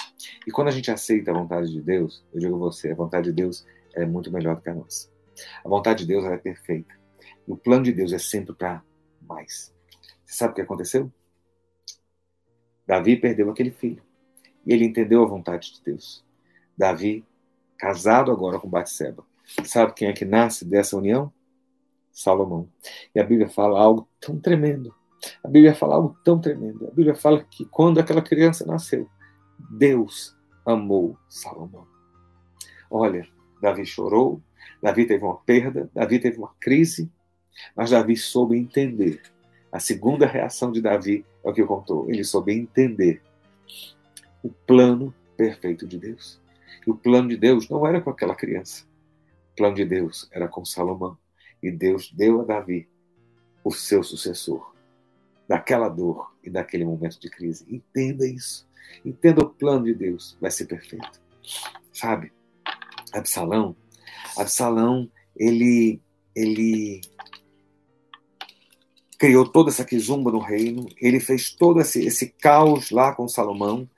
E 0.45 0.51
quando 0.51 0.67
a 0.67 0.71
gente 0.71 0.91
aceita 0.91 1.31
a 1.31 1.33
vontade 1.33 1.71
de 1.71 1.81
Deus, 1.81 2.23
eu 2.31 2.39
digo 2.39 2.55
a 2.55 2.59
você, 2.59 2.91
a 2.91 2.95
vontade 2.95 3.29
de 3.29 3.33
Deus 3.33 3.65
é 3.95 4.05
muito 4.05 4.31
melhor 4.31 4.55
do 4.55 4.61
que 4.61 4.69
a 4.69 4.73
nossa. 4.75 5.09
A 5.65 5.67
vontade 5.67 6.05
de 6.05 6.13
Deus 6.13 6.23
é 6.25 6.37
perfeita. 6.37 6.93
E 7.47 7.51
o 7.51 7.57
plano 7.57 7.83
de 7.83 7.91
Deus 7.91 8.13
é 8.13 8.19
sempre 8.19 8.53
para 8.53 8.83
mais. 9.19 9.73
Você 10.23 10.35
sabe 10.35 10.51
o 10.51 10.55
que 10.55 10.61
aconteceu? 10.61 11.11
Davi 12.85 13.17
perdeu 13.17 13.49
aquele 13.49 13.71
filho. 13.71 14.03
E 14.63 14.71
ele 14.71 14.85
entendeu 14.85 15.23
a 15.23 15.27
vontade 15.27 15.73
de 15.73 15.81
Deus. 15.83 16.23
Davi, 16.77 17.25
casado 17.79 18.31
agora 18.31 18.59
com 18.59 18.69
Batseba. 18.69 19.25
Sabe 19.63 19.93
quem 19.93 20.07
é 20.07 20.13
que 20.13 20.23
nasce 20.23 20.65
dessa 20.65 20.95
união? 20.95 21.33
Salomão. 22.11 22.69
E 23.15 23.19
a 23.19 23.23
Bíblia 23.23 23.49
fala 23.49 23.79
algo 23.79 24.07
tão 24.19 24.39
tremendo. 24.39 24.93
A 25.43 25.47
Bíblia 25.47 25.73
fala 25.73 25.95
algo 25.95 26.15
tão 26.23 26.39
tremendo. 26.39 26.85
A 26.85 26.91
Bíblia 26.91 27.15
fala 27.15 27.43
que 27.43 27.65
quando 27.65 27.99
aquela 27.99 28.21
criança 28.21 28.63
nasceu, 28.63 29.09
Deus 29.59 30.35
amou 30.65 31.17
Salomão. 31.29 31.87
Olha, 32.89 33.27
Davi 33.61 33.85
chorou, 33.85 34.41
Davi 34.81 35.05
teve 35.05 35.23
uma 35.23 35.37
perda, 35.37 35.89
Davi 35.93 36.19
teve 36.19 36.37
uma 36.37 36.53
crise, 36.59 37.11
mas 37.75 37.89
Davi 37.89 38.15
soube 38.15 38.57
entender. 38.57 39.21
A 39.71 39.79
segunda 39.79 40.25
reação 40.25 40.71
de 40.71 40.81
Davi 40.81 41.25
é 41.43 41.49
o 41.49 41.53
que 41.53 41.63
contou. 41.63 42.09
Ele 42.09 42.23
soube 42.23 42.53
entender 42.53 43.21
o 44.43 44.49
plano 44.49 45.13
perfeito 45.35 45.85
de 45.87 45.97
Deus. 45.97 46.39
E 46.85 46.89
o 46.89 46.95
plano 46.95 47.29
de 47.29 47.37
Deus 47.37 47.69
não 47.69 47.85
era 47.85 47.99
com 47.99 48.09
aquela 48.09 48.35
criança. 48.35 48.85
O 49.51 49.55
plano 49.57 49.75
de 49.75 49.85
Deus 49.85 50.27
era 50.31 50.47
com 50.47 50.63
Salomão. 50.63 51.17
E 51.61 51.71
Deus 51.71 52.11
deu 52.11 52.41
a 52.41 52.45
Davi 52.45 52.87
o 53.63 53.71
seu 53.71 54.03
sucessor 54.03 54.73
daquela 55.47 55.89
dor 55.89 56.33
e 56.43 56.49
daquele 56.49 56.85
momento 56.85 57.19
de 57.19 57.29
crise. 57.29 57.65
Entenda 57.69 58.27
isso. 58.27 58.66
Entenda 59.05 59.41
o 59.41 59.49
plano 59.49 59.85
de 59.85 59.93
Deus, 59.93 60.37
vai 60.39 60.51
ser 60.51 60.65
perfeito. 60.65 61.21
Sabe? 61.93 62.31
Absalão, 63.13 63.75
Absalão, 64.37 65.09
ele 65.35 66.01
ele 66.35 67.01
criou 69.17 69.47
toda 69.47 69.69
essa 69.69 69.83
quizumba 69.83 70.31
no 70.31 70.39
reino, 70.39 70.87
ele 71.01 71.19
fez 71.19 71.49
todo 71.49 71.81
esse, 71.81 72.05
esse 72.05 72.27
caos 72.39 72.91
lá 72.91 73.13
com 73.15 73.27
Salomão. 73.27 73.89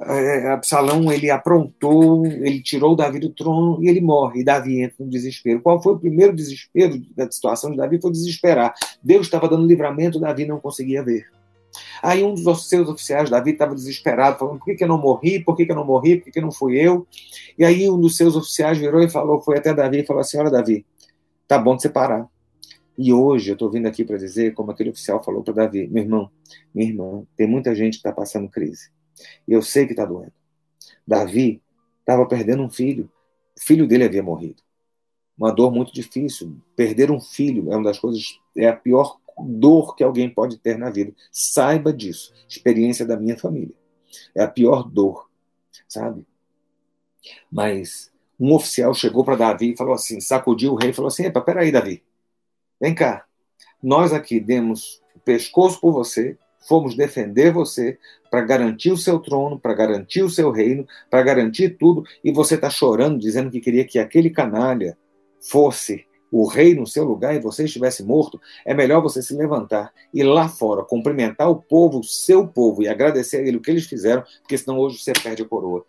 É, 0.00 0.48
Absalão 0.52 1.12
ele 1.12 1.30
aprontou, 1.30 2.24
ele 2.26 2.62
tirou 2.62 2.94
Davi 2.94 3.18
do 3.18 3.30
trono 3.30 3.82
e 3.82 3.88
ele 3.88 4.00
morre. 4.00 4.40
E 4.40 4.44
Davi 4.44 4.82
entra 4.82 5.04
no 5.04 5.10
desespero. 5.10 5.60
Qual 5.60 5.82
foi 5.82 5.94
o 5.94 5.98
primeiro 5.98 6.34
desespero 6.34 7.00
da 7.16 7.30
situação 7.30 7.70
de 7.70 7.76
Davi? 7.76 8.00
Foi 8.00 8.10
desesperar. 8.10 8.74
Deus 9.02 9.26
estava 9.26 9.48
dando 9.48 9.66
livramento, 9.66 10.20
Davi 10.20 10.44
não 10.44 10.60
conseguia 10.60 11.02
ver. 11.02 11.26
Aí 12.02 12.22
um 12.22 12.34
dos 12.34 12.68
seus 12.68 12.88
oficiais, 12.88 13.30
Davi, 13.30 13.52
estava 13.52 13.74
desesperado, 13.74 14.38
falando: 14.38 14.58
por 14.58 14.64
que, 14.66 14.74
que 14.74 14.84
eu 14.84 14.88
não 14.88 14.98
morri? 14.98 15.40
Por 15.42 15.56
que, 15.56 15.66
que 15.66 15.72
eu 15.72 15.76
não 15.76 15.84
morri? 15.84 16.16
Por 16.16 16.24
que, 16.26 16.32
que 16.32 16.40
não 16.40 16.52
fui 16.52 16.78
eu? 16.78 17.06
E 17.58 17.64
aí 17.64 17.88
um 17.90 18.00
dos 18.00 18.16
seus 18.16 18.36
oficiais 18.36 18.78
virou 18.78 19.02
e 19.02 19.08
falou, 19.08 19.40
foi 19.40 19.58
até 19.58 19.74
Davi 19.74 20.00
e 20.00 20.06
falou 20.06 20.20
assim: 20.20 20.38
olha, 20.38 20.50
Davi, 20.50 20.84
tá 21.46 21.58
bom 21.58 21.76
de 21.76 21.82
você 21.82 21.88
parar. 21.88 22.28
E 22.96 23.12
hoje 23.12 23.50
eu 23.50 23.52
estou 23.52 23.70
vindo 23.70 23.86
aqui 23.86 24.04
para 24.04 24.16
dizer, 24.16 24.54
como 24.54 24.72
aquele 24.72 24.90
oficial 24.90 25.22
falou 25.22 25.44
para 25.44 25.54
Davi, 25.54 25.86
meu 25.86 26.02
irmão, 26.02 26.30
minha 26.74 26.90
irmã, 26.90 27.22
tem 27.36 27.46
muita 27.46 27.72
gente 27.72 27.92
que 27.92 27.98
está 27.98 28.12
passando 28.12 28.48
crise. 28.48 28.90
E 29.46 29.52
eu 29.52 29.62
sei 29.62 29.86
que 29.86 29.92
está 29.92 30.04
doendo. 30.04 30.32
Davi 31.06 31.62
estava 32.00 32.26
perdendo 32.26 32.62
um 32.62 32.68
filho. 32.68 33.10
O 33.56 33.60
filho 33.60 33.86
dele 33.86 34.04
havia 34.04 34.22
morrido. 34.22 34.62
Uma 35.38 35.52
dor 35.52 35.72
muito 35.72 35.92
difícil. 35.92 36.56
Perder 36.74 37.10
um 37.12 37.20
filho 37.20 37.72
é 37.72 37.76
uma 37.76 37.84
das 37.84 37.98
coisas, 38.00 38.40
é 38.56 38.66
a 38.66 38.74
pior 38.74 39.18
dor 39.46 39.94
que 39.94 40.02
alguém 40.02 40.28
pode 40.28 40.58
ter 40.58 40.78
na 40.78 40.90
vida. 40.90 41.12
Saiba 41.30 41.92
disso. 41.92 42.32
Experiência 42.48 43.06
da 43.06 43.16
minha 43.16 43.36
família. 43.36 43.74
É 44.34 44.42
a 44.42 44.48
pior 44.48 44.88
dor, 44.88 45.28
sabe? 45.86 46.26
Mas 47.50 48.10
um 48.38 48.54
oficial 48.54 48.94
chegou 48.94 49.24
para 49.24 49.36
Davi 49.36 49.72
e 49.72 49.76
falou 49.76 49.94
assim, 49.94 50.20
sacudiu 50.20 50.72
o 50.72 50.76
rei 50.76 50.90
e 50.90 50.92
falou 50.92 51.08
assim: 51.08 51.24
Epa, 51.24 51.40
peraí, 51.40 51.72
Davi, 51.72 52.02
vem 52.80 52.94
cá. 52.94 53.26
Nós 53.82 54.12
aqui 54.12 54.40
demos 54.40 55.02
o 55.14 55.20
pescoço 55.20 55.80
por 55.80 55.92
você, 55.92 56.38
fomos 56.66 56.96
defender 56.96 57.52
você 57.52 57.98
para 58.30 58.42
garantir 58.42 58.90
o 58.90 58.96
seu 58.96 59.18
trono, 59.18 59.58
para 59.58 59.74
garantir 59.74 60.22
o 60.22 60.30
seu 60.30 60.50
reino, 60.50 60.86
para 61.10 61.22
garantir 61.22 61.76
tudo, 61.78 62.04
e 62.22 62.32
você 62.32 62.56
está 62.56 62.68
chorando, 62.68 63.18
dizendo 63.18 63.50
que 63.50 63.60
queria 63.60 63.84
que 63.84 63.98
aquele 63.98 64.30
canalha 64.30 64.96
fosse 65.40 66.07
o 66.30 66.46
rei 66.46 66.74
no 66.74 66.86
seu 66.86 67.04
lugar 67.04 67.34
e 67.34 67.40
você 67.40 67.64
estivesse 67.64 68.02
morto, 68.02 68.40
é 68.64 68.74
melhor 68.74 69.00
você 69.00 69.22
se 69.22 69.34
levantar 69.34 69.92
e 70.12 70.22
lá 70.22 70.48
fora 70.48 70.84
cumprimentar 70.84 71.50
o 71.50 71.56
povo, 71.56 72.00
o 72.00 72.04
seu 72.04 72.46
povo, 72.46 72.82
e 72.82 72.88
agradecer 72.88 73.38
a 73.38 73.40
ele 73.40 73.56
o 73.56 73.60
que 73.60 73.70
eles 73.70 73.86
fizeram, 73.86 74.22
porque 74.40 74.58
senão 74.58 74.78
hoje 74.78 74.98
você 74.98 75.12
perde 75.12 75.42
a 75.42 75.48
coroa. 75.48 75.84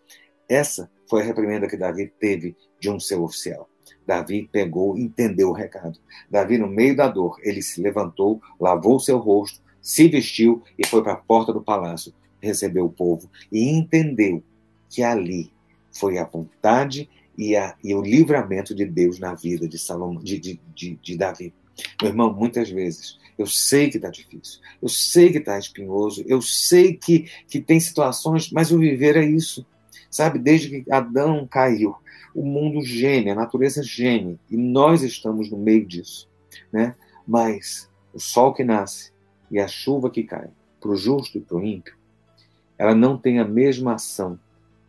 Essa 0.47 0.89
foi 1.07 1.21
a 1.21 1.25
reprimenda 1.25 1.67
que 1.67 1.77
Davi 1.77 2.11
teve 2.19 2.55
de 2.79 2.89
um 2.89 2.99
seu 2.99 3.23
oficial. 3.23 3.69
Davi 4.05 4.49
pegou, 4.51 4.97
entendeu 4.97 5.49
o 5.49 5.53
recado. 5.53 5.99
Davi, 6.29 6.57
no 6.57 6.67
meio 6.67 6.95
da 6.95 7.07
dor, 7.07 7.37
ele 7.41 7.61
se 7.61 7.81
levantou, 7.81 8.41
lavou 8.59 8.99
seu 8.99 9.17
rosto, 9.17 9.61
se 9.81 10.07
vestiu 10.07 10.63
e 10.77 10.85
foi 10.85 11.03
para 11.03 11.13
a 11.13 11.17
porta 11.17 11.53
do 11.53 11.61
palácio, 11.61 12.13
recebeu 12.41 12.85
o 12.85 12.91
povo 12.91 13.29
e 13.51 13.69
entendeu 13.69 14.43
que 14.89 15.03
ali 15.03 15.51
foi 15.91 16.17
a 16.17 16.25
vontade 16.25 17.09
e, 17.39 17.55
a, 17.55 17.73
e 17.81 17.95
o 17.95 18.01
livramento 18.01 18.75
de 18.75 18.85
Deus 18.85 19.17
na 19.17 19.33
vida 19.33 19.65
de, 19.65 19.79
Salomão, 19.79 20.21
de, 20.21 20.37
de, 20.37 20.59
de, 20.75 20.99
de 21.01 21.17
Davi. 21.17 21.53
Meu 22.01 22.11
irmão, 22.11 22.33
muitas 22.33 22.69
vezes 22.69 23.17
eu 23.37 23.47
sei 23.47 23.89
que 23.89 23.95
está 23.95 24.09
difícil, 24.09 24.59
eu 24.81 24.89
sei 24.89 25.31
que 25.31 25.37
está 25.37 25.57
espinhoso, 25.57 26.21
eu 26.27 26.41
sei 26.41 26.93
que, 26.97 27.31
que 27.47 27.61
tem 27.61 27.79
situações, 27.79 28.51
mas 28.51 28.71
o 28.71 28.77
viver 28.77 29.15
é 29.15 29.25
isso. 29.25 29.65
Sabe, 30.11 30.37
desde 30.37 30.81
que 30.81 30.91
Adão 30.91 31.47
caiu, 31.47 31.95
o 32.35 32.43
mundo 32.43 32.81
geme, 32.81 33.29
a 33.29 33.35
natureza 33.35 33.81
geme, 33.81 34.37
e 34.51 34.57
nós 34.57 35.01
estamos 35.01 35.49
no 35.49 35.57
meio 35.57 35.85
disso. 35.85 36.27
Né? 36.73 36.93
Mas 37.25 37.89
o 38.13 38.19
sol 38.19 38.53
que 38.53 38.65
nasce 38.65 39.13
e 39.49 39.59
a 39.59 39.67
chuva 39.67 40.09
que 40.09 40.23
cai, 40.23 40.49
para 40.81 40.91
o 40.91 40.95
justo 40.97 41.37
e 41.37 41.41
para 41.41 41.55
o 41.55 41.63
ímpio, 41.63 41.95
ela 42.77 42.93
não 42.93 43.17
tem 43.17 43.39
a 43.39 43.45
mesma 43.45 43.93
ação 43.93 44.37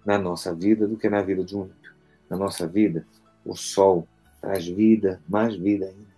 na 0.05 0.19
nossa 0.19 0.53
vida 0.53 0.89
do 0.89 0.97
que 0.97 1.09
na 1.09 1.23
vida 1.23 1.45
de 1.45 1.57
um 1.57 1.69
na 2.31 2.37
nossa 2.37 2.67
vida, 2.67 3.05
o 3.45 3.57
sol 3.57 4.07
traz 4.41 4.67
vida, 4.67 5.21
mais 5.29 5.57
vida 5.57 5.87
ainda. 5.87 6.11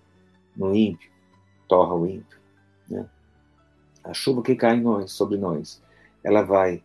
No 0.54 0.74
ímpio, 0.74 1.10
torra 1.66 1.94
o 1.94 2.06
ímpio. 2.06 2.38
Né? 2.88 3.08
A 4.04 4.12
chuva 4.12 4.42
que 4.42 4.54
cai 4.54 4.78
nós, 4.78 5.12
sobre 5.12 5.38
nós, 5.38 5.82
ela 6.22 6.42
vai 6.42 6.84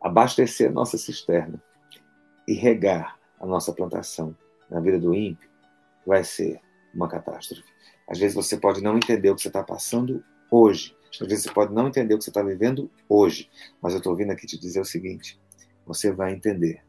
abastecer 0.00 0.70
a 0.70 0.72
nossa 0.72 0.96
cisterna 0.96 1.62
e 2.46 2.54
regar 2.54 3.18
a 3.38 3.46
nossa 3.46 3.72
plantação. 3.72 4.34
Na 4.70 4.80
vida 4.80 4.98
do 4.98 5.14
ímpio, 5.14 5.48
vai 6.06 6.24
ser 6.24 6.60
uma 6.94 7.08
catástrofe. 7.08 7.64
Às 8.08 8.18
vezes 8.18 8.34
você 8.34 8.56
pode 8.56 8.82
não 8.82 8.96
entender 8.96 9.30
o 9.30 9.34
que 9.34 9.42
você 9.42 9.48
está 9.48 9.62
passando 9.62 10.24
hoje. 10.50 10.96
Às 11.20 11.26
vezes 11.26 11.44
você 11.44 11.52
pode 11.52 11.72
não 11.72 11.88
entender 11.88 12.14
o 12.14 12.18
que 12.18 12.24
você 12.24 12.30
está 12.30 12.42
vivendo 12.42 12.90
hoje. 13.08 13.50
Mas 13.80 13.92
eu 13.92 13.98
estou 13.98 14.16
vindo 14.16 14.30
aqui 14.30 14.46
te 14.46 14.58
dizer 14.58 14.80
o 14.80 14.84
seguinte: 14.84 15.38
você 15.86 16.10
vai 16.10 16.32
entender 16.32 16.82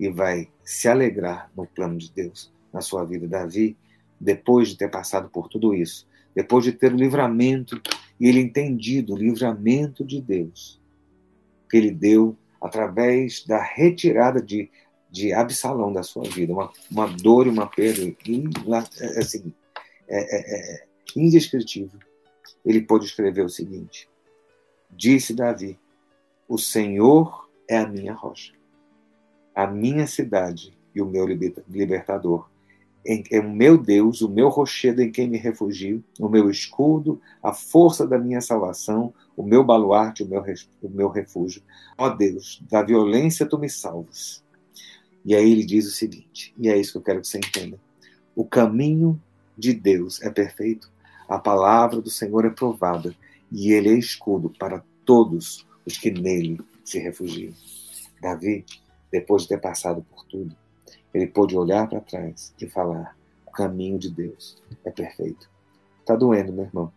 e 0.00 0.08
vai 0.08 0.48
se 0.64 0.88
alegrar 0.88 1.52
no 1.54 1.66
plano 1.66 1.98
de 1.98 2.10
Deus 2.10 2.50
na 2.72 2.80
sua 2.80 3.04
vida. 3.04 3.28
Davi, 3.28 3.76
depois 4.18 4.68
de 4.68 4.78
ter 4.78 4.90
passado 4.90 5.28
por 5.28 5.46
tudo 5.46 5.74
isso, 5.74 6.08
depois 6.34 6.64
de 6.64 6.72
ter 6.72 6.90
o 6.90 6.96
livramento, 6.96 7.78
e 8.18 8.26
ele 8.26 8.40
entendido 8.40 9.12
o 9.12 9.18
livramento 9.18 10.02
de 10.02 10.18
Deus, 10.22 10.80
que 11.68 11.76
ele 11.76 11.90
deu 11.90 12.34
através 12.62 13.44
da 13.44 13.62
retirada 13.62 14.40
de, 14.40 14.70
de 15.10 15.34
Absalão 15.34 15.92
da 15.92 16.02
sua 16.02 16.24
vida, 16.24 16.50
uma, 16.50 16.72
uma 16.90 17.06
dor 17.06 17.46
e 17.46 17.50
uma 17.50 17.66
perda 17.66 18.02
é, 18.02 19.18
assim, 19.18 19.52
é, 20.08 20.18
é, 20.18 20.76
é, 20.78 20.84
indescritível. 21.14 22.00
Ele 22.64 22.80
pôde 22.80 23.04
escrever 23.04 23.44
o 23.44 23.50
seguinte: 23.50 24.08
Disse 24.90 25.34
Davi: 25.34 25.78
O 26.48 26.56
Senhor 26.56 27.50
é 27.68 27.78
a 27.78 27.86
minha 27.86 28.12
rocha 28.12 28.59
a 29.54 29.66
minha 29.66 30.06
cidade 30.06 30.76
e 30.94 31.00
o 31.00 31.06
meu 31.06 31.26
libertador. 31.26 32.48
É 33.30 33.40
o 33.40 33.50
meu 33.50 33.78
Deus, 33.78 34.20
o 34.20 34.28
meu 34.28 34.48
rochedo 34.48 35.00
em 35.00 35.10
quem 35.10 35.28
me 35.28 35.38
refugio, 35.38 36.04
o 36.18 36.28
meu 36.28 36.50
escudo, 36.50 37.20
a 37.42 37.52
força 37.52 38.06
da 38.06 38.18
minha 38.18 38.42
salvação, 38.42 39.14
o 39.34 39.42
meu 39.42 39.64
baluarte, 39.64 40.22
o 40.22 40.28
meu, 40.28 40.44
o 40.82 40.88
meu 40.88 41.08
refúgio. 41.08 41.62
Ó 41.96 42.10
Deus, 42.10 42.62
da 42.70 42.82
violência 42.82 43.46
tu 43.46 43.58
me 43.58 43.70
salvas. 43.70 44.44
E 45.24 45.34
aí 45.34 45.50
ele 45.50 45.64
diz 45.64 45.86
o 45.86 45.90
seguinte, 45.90 46.54
e 46.58 46.68
é 46.68 46.78
isso 46.78 46.92
que 46.92 46.98
eu 46.98 47.02
quero 47.02 47.20
que 47.20 47.28
você 47.28 47.38
entenda. 47.38 47.78
O 48.36 48.44
caminho 48.44 49.20
de 49.56 49.72
Deus 49.72 50.20
é 50.22 50.30
perfeito, 50.30 50.90
a 51.28 51.38
palavra 51.38 52.00
do 52.00 52.10
Senhor 52.10 52.44
é 52.44 52.50
provada, 52.50 53.14
e 53.50 53.72
ele 53.72 53.88
é 53.88 53.94
escudo 53.94 54.50
para 54.58 54.82
todos 55.04 55.66
os 55.86 55.96
que 55.96 56.10
nele 56.10 56.60
se 56.84 56.98
refugiam. 56.98 57.54
Davi 58.20 58.64
depois 59.10 59.42
de 59.42 59.48
ter 59.48 59.60
passado 59.60 60.04
por 60.10 60.24
tudo, 60.24 60.56
ele 61.12 61.26
pôde 61.26 61.56
olhar 61.56 61.88
para 61.88 62.00
trás 62.00 62.54
e 62.60 62.68
falar: 62.68 63.16
o 63.46 63.50
caminho 63.50 63.98
de 63.98 64.10
Deus 64.10 64.56
é 64.84 64.90
perfeito. 64.90 65.50
Está 66.00 66.16
doendo, 66.16 66.52
meu 66.52 66.64
irmão. 66.64 66.92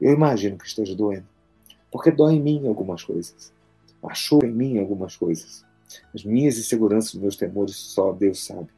Eu 0.00 0.12
imagino 0.12 0.58
que 0.58 0.66
esteja 0.66 0.94
doendo, 0.94 1.26
porque 1.90 2.10
dói 2.10 2.34
em 2.34 2.42
mim 2.42 2.66
algumas 2.66 3.02
coisas, 3.02 3.52
machuca 4.02 4.46
em 4.46 4.52
mim 4.52 4.78
algumas 4.78 5.16
coisas. 5.16 5.64
As 6.14 6.24
minhas 6.24 6.58
inseguranças, 6.58 7.14
os 7.14 7.20
meus 7.20 7.36
temores, 7.36 7.76
só 7.76 8.12
Deus 8.12 8.44
sabe. 8.44 8.68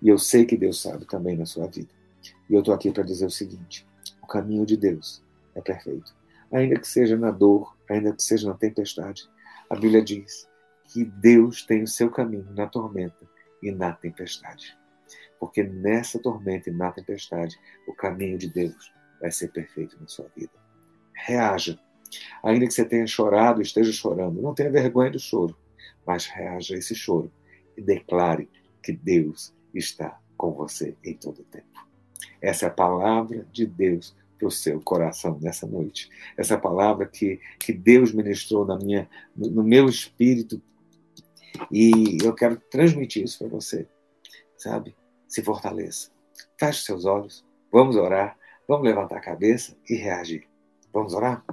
E 0.00 0.08
eu 0.08 0.18
sei 0.18 0.44
que 0.44 0.56
Deus 0.56 0.80
sabe 0.80 1.04
também 1.06 1.36
na 1.36 1.46
sua 1.46 1.66
vida. 1.66 1.88
E 2.48 2.54
eu 2.54 2.60
estou 2.60 2.74
aqui 2.74 2.90
para 2.90 3.02
dizer 3.02 3.26
o 3.26 3.30
seguinte: 3.30 3.86
o 4.22 4.26
caminho 4.26 4.66
de 4.66 4.76
Deus 4.76 5.22
é 5.54 5.60
perfeito. 5.60 6.14
Ainda 6.52 6.78
que 6.78 6.86
seja 6.86 7.16
na 7.16 7.30
dor, 7.30 7.74
ainda 7.88 8.12
que 8.12 8.22
seja 8.22 8.48
na 8.48 8.54
tempestade, 8.54 9.28
a 9.70 9.74
Bíblia 9.74 10.02
diz 10.02 10.46
que 10.92 11.04
Deus 11.04 11.64
tem 11.64 11.82
o 11.82 11.88
seu 11.88 12.10
caminho 12.10 12.46
na 12.54 12.66
tormenta 12.66 13.26
e 13.62 13.72
na 13.72 13.92
tempestade. 13.92 14.76
Porque 15.40 15.62
nessa 15.62 16.18
tormenta 16.18 16.68
e 16.68 16.72
na 16.72 16.92
tempestade, 16.92 17.58
o 17.88 17.94
caminho 17.94 18.36
de 18.36 18.48
Deus 18.48 18.92
vai 19.18 19.30
ser 19.30 19.48
perfeito 19.48 19.98
na 19.98 20.06
sua 20.06 20.30
vida. 20.36 20.52
Reaja. 21.14 21.78
Ainda 22.44 22.66
que 22.66 22.74
você 22.74 22.84
tenha 22.84 23.06
chorado, 23.06 23.62
esteja 23.62 23.90
chorando, 23.90 24.42
não 24.42 24.54
tenha 24.54 24.70
vergonha 24.70 25.10
do 25.10 25.18
choro, 25.18 25.56
mas 26.06 26.26
reaja 26.26 26.74
a 26.74 26.78
esse 26.78 26.94
choro 26.94 27.32
e 27.74 27.80
declare 27.80 28.50
que 28.82 28.92
Deus 28.92 29.54
está 29.72 30.20
com 30.36 30.52
você 30.52 30.94
em 31.02 31.14
todo 31.14 31.40
o 31.40 31.44
tempo. 31.44 31.88
Essa 32.40 32.66
é 32.66 32.68
a 32.68 32.72
palavra 32.72 33.46
de 33.50 33.64
Deus 33.64 34.14
para 34.38 34.48
o 34.48 34.50
seu 34.50 34.78
coração 34.80 35.38
nessa 35.40 35.66
noite. 35.66 36.10
Essa 36.36 36.58
palavra 36.58 37.06
que, 37.06 37.40
que 37.58 37.72
Deus 37.72 38.12
ministrou 38.12 38.66
na 38.66 38.76
minha, 38.76 39.08
no 39.34 39.62
meu 39.62 39.86
espírito 39.86 40.60
e 41.70 42.18
eu 42.22 42.34
quero 42.34 42.60
transmitir 42.70 43.24
isso 43.24 43.38
para 43.38 43.48
você, 43.48 43.86
sabe? 44.56 44.96
Se 45.28 45.42
fortaleça. 45.42 46.10
Feche 46.58 46.84
seus 46.84 47.04
olhos, 47.04 47.44
vamos 47.70 47.96
orar, 47.96 48.36
vamos 48.68 48.84
levantar 48.84 49.16
a 49.16 49.20
cabeça 49.20 49.76
e 49.88 49.94
reagir. 49.94 50.48
Vamos 50.92 51.14
orar? 51.14 51.44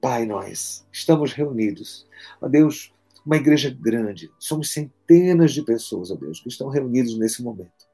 Pai, 0.00 0.26
nós 0.26 0.86
estamos 0.92 1.32
reunidos. 1.32 2.08
Ó 2.40 2.48
Deus, 2.48 2.92
uma 3.24 3.36
igreja 3.36 3.70
grande. 3.70 4.30
Somos 4.38 4.72
centenas 4.72 5.52
de 5.52 5.62
pessoas, 5.62 6.10
ó 6.10 6.16
Deus, 6.16 6.40
que 6.40 6.48
estão 6.48 6.68
reunidos 6.68 7.16
nesse 7.18 7.42
momento. 7.42 7.86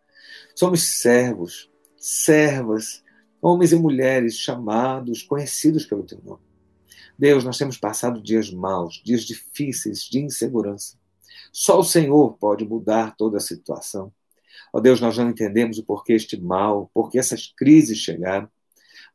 Somos 0.55 1.01
servos 1.01 1.71
servas, 1.99 3.03
homens 3.43 3.73
e 3.73 3.77
mulheres 3.77 4.37
chamados, 4.39 5.23
conhecidos 5.23 5.85
pelo 5.85 6.05
teu 6.05 6.21
nome. 6.25 6.43
Deus, 7.19 7.43
nós 7.43 7.59
temos 7.59 7.77
passado 7.77 8.23
dias 8.23 8.51
maus, 8.51 9.03
dias 9.05 9.23
difíceis, 9.23 10.03
de 10.03 10.21
insegurança. 10.21 10.97
Só 11.53 11.79
o 11.79 11.85
Senhor 11.85 12.37
pode 12.39 12.65
mudar 12.65 13.17
toda 13.17 13.39
a 13.39 13.41
situação. 13.41 14.13
Ó 14.73 14.81
Deus, 14.81 15.01
nós 15.01 15.17
não 15.17 15.31
entendemos 15.31 15.79
o 15.79 15.85
porquê 15.85 16.13
este 16.13 16.41
mal, 16.41 16.91
porquê 16.93 17.19
essas 17.19 17.53
crises 17.57 17.99
chegaram, 17.99 18.49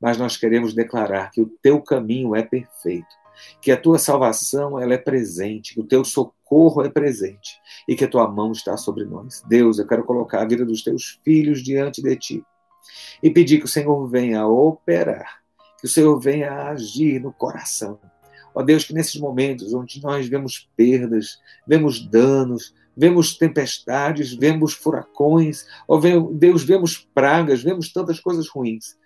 mas 0.01 0.17
nós 0.17 0.35
queremos 0.35 0.73
declarar 0.73 1.31
que 1.31 1.41
o 1.41 1.45
teu 1.61 1.81
caminho 1.81 2.35
é 2.35 2.41
perfeito, 2.41 3.15
que 3.61 3.71
a 3.71 3.77
tua 3.77 3.97
salvação 3.97 4.79
ela 4.79 4.93
é 4.93 4.97
presente, 4.97 5.73
que 5.73 5.79
o 5.79 5.87
teu 5.87 6.03
socorro 6.03 6.83
é 6.83 6.89
presente 6.89 7.59
e 7.87 7.95
que 7.95 8.05
a 8.05 8.07
tua 8.07 8.27
mão 8.27 8.51
está 8.51 8.75
sobre 8.77 9.05
nós. 9.05 9.43
Deus, 9.47 9.79
eu 9.79 9.87
quero 9.87 10.03
colocar 10.03 10.41
a 10.41 10.47
vida 10.47 10.65
dos 10.65 10.83
teus 10.83 11.19
filhos 11.23 11.63
diante 11.63 12.01
de 12.01 12.15
ti 12.15 12.43
e 13.21 13.29
pedir 13.29 13.59
que 13.59 13.65
o 13.65 13.69
Senhor 13.69 14.05
venha 14.07 14.45
operar, 14.47 15.41
que 15.79 15.85
o 15.85 15.89
Senhor 15.89 16.19
venha 16.19 16.69
agir 16.69 17.19
no 17.19 17.31
coração. 17.31 17.99
Ó 18.53 18.61
Deus, 18.61 18.85
que 18.85 18.93
nesses 18.93 19.19
momentos 19.19 19.73
onde 19.73 20.01
nós 20.01 20.27
vemos 20.27 20.69
perdas, 20.75 21.39
vemos 21.67 22.05
danos, 22.05 22.73
vemos 22.95 23.35
tempestades, 23.37 24.33
vemos 24.33 24.73
furacões, 24.73 25.65
ó 25.87 25.99
Deus, 26.31 26.63
vemos 26.63 26.97
pragas, 27.13 27.63
vemos 27.63 27.91
tantas 27.91 28.19
coisas 28.19 28.47
ruins. 28.47 28.97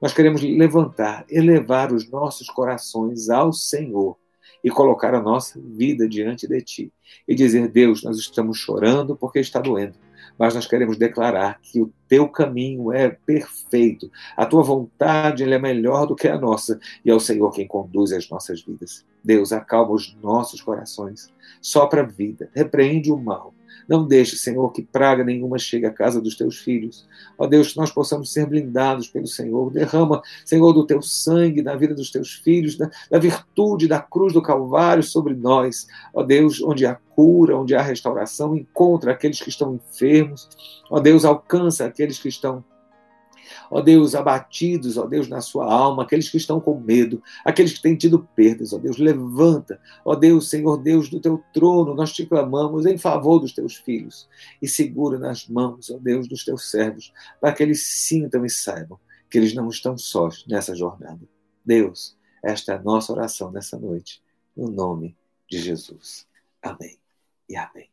Nós 0.00 0.12
queremos 0.12 0.42
levantar, 0.42 1.24
elevar 1.30 1.92
os 1.92 2.10
nossos 2.10 2.48
corações 2.48 3.30
ao 3.30 3.52
Senhor 3.52 4.16
e 4.64 4.70
colocar 4.70 5.14
a 5.14 5.20
nossa 5.20 5.60
vida 5.60 6.08
diante 6.08 6.48
de 6.48 6.60
Ti 6.60 6.92
e 7.28 7.34
dizer: 7.34 7.68
Deus, 7.68 8.02
nós 8.02 8.18
estamos 8.18 8.58
chorando 8.58 9.16
porque 9.16 9.38
está 9.38 9.60
doendo, 9.60 9.96
mas 10.38 10.54
nós 10.54 10.66
queremos 10.66 10.96
declarar 10.96 11.60
que 11.62 11.80
o 11.80 11.92
teu 12.08 12.28
caminho 12.28 12.92
é 12.92 13.08
perfeito, 13.08 14.10
a 14.36 14.46
tua 14.46 14.62
vontade 14.62 15.44
é 15.44 15.58
melhor 15.58 16.06
do 16.06 16.14
que 16.14 16.28
a 16.28 16.38
nossa, 16.38 16.78
e 17.04 17.10
é 17.10 17.14
o 17.14 17.20
Senhor 17.20 17.50
quem 17.50 17.66
conduz 17.66 18.12
as 18.12 18.28
nossas 18.28 18.62
vidas. 18.62 19.04
Deus, 19.22 19.52
acalma 19.52 19.92
os 19.92 20.16
nossos 20.22 20.60
corações, 20.60 21.32
sopra 21.60 22.02
a 22.02 22.06
vida, 22.06 22.50
repreende 22.54 23.10
o 23.10 23.16
mal, 23.16 23.52
não 23.88 24.06
deixe, 24.06 24.36
Senhor, 24.36 24.70
que 24.72 24.82
praga 24.82 25.22
nenhuma 25.22 25.58
chegue 25.58 25.86
à 25.86 25.90
casa 25.90 26.20
dos 26.20 26.36
teus 26.36 26.58
filhos. 26.58 27.06
Ó 27.38 27.46
Deus, 27.46 27.72
que 27.72 27.78
nós 27.78 27.90
possamos 27.90 28.32
ser 28.32 28.46
blindados 28.46 29.08
pelo 29.08 29.26
Senhor. 29.26 29.70
Derrama, 29.72 30.22
Senhor, 30.44 30.72
do 30.72 30.86
teu 30.86 31.00
sangue 31.00 31.62
na 31.62 31.74
vida 31.76 31.94
dos 31.94 32.10
teus 32.10 32.34
filhos, 32.34 32.76
da, 32.76 32.90
da 33.10 33.18
virtude 33.18 33.86
da 33.86 34.00
cruz 34.00 34.32
do 34.32 34.42
Calvário 34.42 35.02
sobre 35.02 35.34
nós. 35.34 35.86
Ó 36.12 36.22
Deus, 36.22 36.62
onde 36.62 36.84
há 36.86 36.94
cura, 36.94 37.56
onde 37.56 37.74
há 37.74 37.82
restauração, 37.82 38.56
encontra 38.56 39.12
aqueles 39.12 39.40
que 39.40 39.48
estão 39.48 39.74
enfermos. 39.74 40.48
Ó 40.90 41.00
Deus, 41.00 41.24
alcança 41.24 41.84
aqueles 41.84 42.18
que 42.18 42.28
estão 42.28 42.64
ó 43.70 43.80
Deus, 43.80 44.14
abatidos, 44.14 44.96
ó 44.96 45.06
Deus, 45.06 45.28
na 45.28 45.40
sua 45.40 45.72
alma, 45.72 46.02
aqueles 46.02 46.28
que 46.28 46.36
estão 46.36 46.60
com 46.60 46.78
medo, 46.78 47.22
aqueles 47.44 47.72
que 47.72 47.82
têm 47.82 47.96
tido 47.96 48.28
perdas, 48.34 48.72
ó 48.72 48.78
Deus, 48.78 48.98
levanta, 48.98 49.80
ó 50.04 50.14
Deus, 50.14 50.48
Senhor 50.50 50.76
Deus, 50.78 51.08
do 51.08 51.20
teu 51.20 51.42
trono, 51.52 51.94
nós 51.94 52.12
te 52.12 52.26
clamamos 52.26 52.86
em 52.86 52.98
favor 52.98 53.38
dos 53.38 53.52
teus 53.52 53.76
filhos 53.76 54.28
e 54.60 54.68
segura 54.68 55.18
nas 55.18 55.46
mãos, 55.48 55.90
ó 55.90 55.98
Deus, 55.98 56.28
dos 56.28 56.44
teus 56.44 56.70
servos, 56.70 57.12
para 57.40 57.52
que 57.52 57.62
eles 57.62 57.84
sintam 57.84 58.44
e 58.44 58.50
saibam 58.50 58.98
que 59.30 59.38
eles 59.38 59.54
não 59.54 59.68
estão 59.68 59.98
sós 59.98 60.44
nessa 60.46 60.74
jornada. 60.74 61.20
Deus, 61.64 62.16
esta 62.42 62.72
é 62.72 62.76
a 62.76 62.82
nossa 62.82 63.12
oração 63.12 63.50
nessa 63.50 63.78
noite, 63.78 64.22
no 64.56 64.70
nome 64.70 65.16
de 65.50 65.58
Jesus. 65.58 66.26
Amém 66.62 66.98
e 67.48 67.56
amém. 67.56 67.90